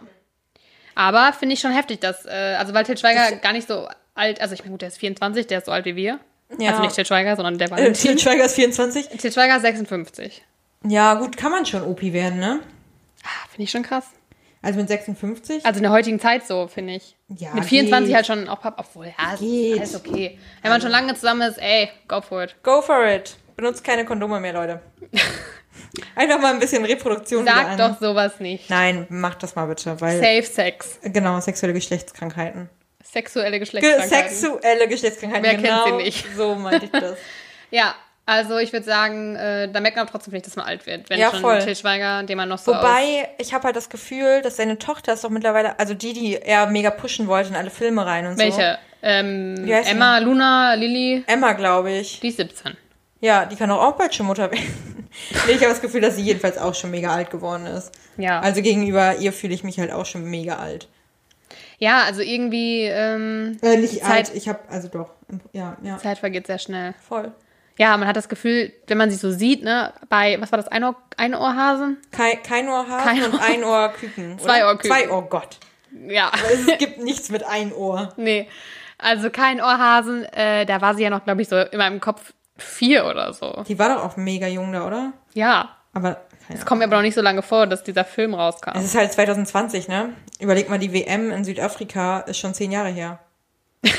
[0.95, 4.41] Aber finde ich schon heftig, dass, äh, also weil Til Schweiger gar nicht so alt,
[4.41, 6.21] also ich meine, gut, der ist 24, der ist so alt wie wir.
[6.59, 6.71] Ja.
[6.71, 7.95] Also nicht Til Schweiger, sondern der Äh, Valentin.
[7.95, 9.09] Til Schweiger ist 24.
[9.09, 10.43] Til Schweiger ist 56.
[10.85, 12.61] Ja, gut, kann man schon OP werden, ne?
[13.25, 14.05] Ah, finde ich schon krass.
[14.63, 15.65] Also mit 56?
[15.65, 17.16] Also in der heutigen Zeit so, finde ich.
[17.29, 18.15] Ja, Mit 24 geht.
[18.17, 19.79] halt schon auch Papa, obwohl, ja, ist Geht.
[19.79, 20.39] alles okay.
[20.63, 22.55] Wenn man schon lange zusammen ist, ey, go for it.
[22.63, 23.37] Go for it.
[23.57, 24.81] Benutzt keine Kondome mehr, Leute.
[26.15, 27.79] Einfach mal ein bisschen Reproduktion Sag an.
[27.79, 28.71] doch sowas nicht.
[28.71, 30.99] Nein, macht das mal bitte, weil Safe Sex.
[31.03, 32.71] genau sexuelle Geschlechtskrankheiten.
[33.03, 34.09] Sexuelle Ge Geschlechtskrankheiten.
[34.37, 35.45] sexuelle Geschlechtskrankheiten.
[35.45, 36.27] Wer kennt genau sie nicht?
[36.37, 37.17] So meinte ich das.
[37.73, 37.97] Ja,
[38.27, 41.09] also ich würde sagen, äh, da merkt man trotzdem nicht, dass man alt wird.
[41.09, 41.61] Wenn Ja, schon voll.
[41.61, 45.13] Til Schweiger, den man noch so Wobei, ich habe halt das Gefühl, dass seine Tochter
[45.15, 48.33] ist doch mittlerweile, also die, die er mega pushen wollte in alle Filme rein und
[48.33, 48.39] so.
[48.39, 48.79] Welche?
[49.03, 52.19] Ähm, Emma, Luna, Lilly, Emma, glaube ich.
[52.21, 52.77] die ist 17.
[53.21, 55.09] Ja, die kann doch auch bald schon Mutter werden.
[55.47, 57.93] nee, ich habe das Gefühl, dass sie jedenfalls auch schon mega alt geworden ist.
[58.17, 58.41] Ja.
[58.41, 60.89] Also gegenüber ihr fühle ich mich halt auch schon mega alt.
[61.79, 65.11] ja, also irgendwie, ähm, Äh, nicht die Zeit, alt, ich habe, also doch.
[65.53, 66.95] Ja, ja, Zeit vergeht sehr schnell.
[67.07, 67.33] voll.
[67.79, 70.69] Ja, man hat das Gefühl, wenn man sie so sieht, ne, bei, was war das,
[70.69, 71.99] Einohr, Einohrhasen?
[72.11, 74.39] Kein, kein Ohr Hasen Kein und Ohr- ein Ohr Küken.
[74.43, 74.67] Zwei oder?
[74.69, 74.91] Ohr Küken.
[74.91, 75.59] Zwei Ohr, Gott.
[76.09, 76.31] Ja.
[76.53, 78.13] Es gibt nichts mit ein Ohr.
[78.17, 78.49] nee.
[78.99, 82.33] Also kein Ohrhasen, äh, da war sie ja noch, glaube ich, so in meinem Kopf
[82.57, 83.63] vier oder so.
[83.69, 85.13] Die war doch auch mega jung da, oder?
[85.35, 85.77] Ja.
[85.93, 88.71] Aber Es kommt mir aber noch nicht so lange vor, dass dieser Film rauskam.
[88.75, 90.15] Es ist halt 2020, ne?
[90.41, 93.19] Überleg mal, die WM in Südafrika ist schon zehn Jahre her.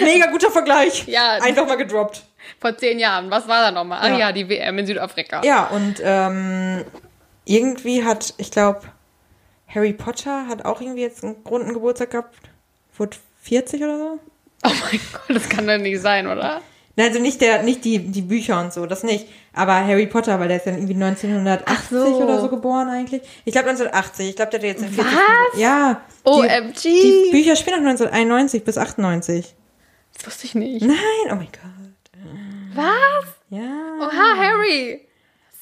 [0.00, 1.06] Mega guter Vergleich.
[1.06, 1.34] Ja.
[1.40, 2.24] Einfach mal gedroppt.
[2.62, 3.28] Vor zehn Jahren.
[3.30, 3.98] Was war da nochmal?
[4.00, 4.18] Ach Ja.
[4.18, 5.42] ja, die WM in Südafrika.
[5.44, 6.84] Ja, und ähm,
[7.44, 8.82] irgendwie hat, ich glaube,
[9.66, 12.36] Harry Potter hat auch irgendwie jetzt einen runden Geburtstag gehabt.
[12.96, 14.18] Wurde 40 oder so?
[14.64, 16.60] Oh mein Gott, das kann doch nicht sein, oder?
[16.94, 19.26] Nein, also nicht der, nicht die, die Bücher und so, das nicht.
[19.54, 22.22] Aber Harry Potter, weil der ist dann irgendwie 1980 Ach so.
[22.22, 23.22] oder so geboren eigentlich.
[23.44, 24.28] Ich glaube 1980.
[24.28, 25.12] Ich glaube, der hat jetzt in 40.
[25.12, 25.58] Was?
[25.60, 26.00] Ja.
[26.22, 26.74] OMG.
[26.82, 29.54] Die, die Bücher spielen auch 1991 bis 98.
[30.14, 30.84] Das wusste ich nicht.
[30.84, 30.96] Nein,
[31.30, 31.81] oh mein Gott.
[32.74, 33.26] Was?
[33.50, 33.98] Ja.
[34.00, 35.06] Oha, Harry.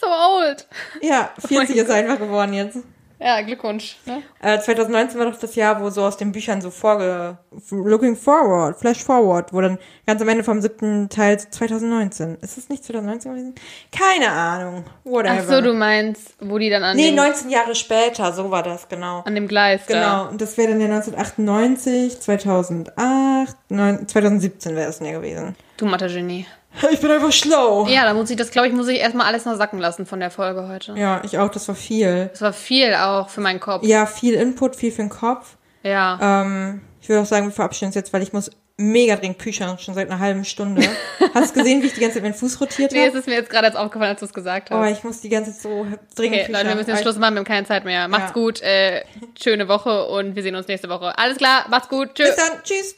[0.01, 0.67] So old.
[1.03, 2.79] Ja, 40 mein ist einfach geworden jetzt.
[3.23, 3.99] Ja, Glückwunsch.
[4.07, 4.23] Ne?
[4.41, 7.37] Äh, 2019 war doch das Jahr, wo so aus den Büchern so vorge...
[7.71, 12.39] Looking forward, flash forward, wo dann ganz am Ende vom siebten Teil 2019.
[12.41, 13.55] Ist es nicht 2019 gewesen?
[13.93, 14.85] Keine Ahnung.
[15.05, 15.37] Whatever.
[15.39, 18.63] Ach so, du meinst, wo die dann an, Nee, dem, 19 Jahre später, so war
[18.63, 19.21] das, genau.
[19.27, 19.95] an dem Gleis da.
[19.95, 25.57] Genau, und das wäre dann ja 1998, 2008, neun, 2017 wäre es denn ja gewesen.
[25.77, 26.47] Du Mathe-Genie.
[26.93, 27.87] Ich bin einfach schlau.
[27.89, 30.21] Ja, da muss ich das, glaube ich, muss ich erstmal alles noch sacken lassen von
[30.21, 30.95] der Folge heute.
[30.97, 32.29] Ja, ich auch, das war viel.
[32.33, 33.85] Das war viel auch für meinen Kopf.
[33.85, 35.57] Ja, viel Input, viel für den Kopf.
[35.83, 36.19] Ja.
[36.43, 39.77] Ähm, ich würde auch sagen, wir verabschieden uns jetzt, weil ich muss mega dringend Bücher,
[39.79, 40.83] schon seit einer halben Stunde.
[41.35, 43.19] Hast du gesehen, wie ich die ganze Zeit meinen Fuß rotiert Nee, es habe?
[43.19, 44.91] ist mir jetzt gerade jetzt aufgefallen, als du es gesagt Oh, hast.
[44.97, 46.53] ich muss die ganze Zeit so dringend okay, Bücher.
[46.53, 48.09] Leute, wir müssen jetzt Schluss machen, wir haben keine Zeit mehr.
[48.09, 48.33] Macht's Ja.
[48.33, 49.03] gut, äh,
[49.43, 51.19] schöne Woche und wir sehen uns nächste Woche.
[51.19, 52.29] Alles klar, macht's gut, tschüss.
[52.29, 52.97] Bis dann, tschüss.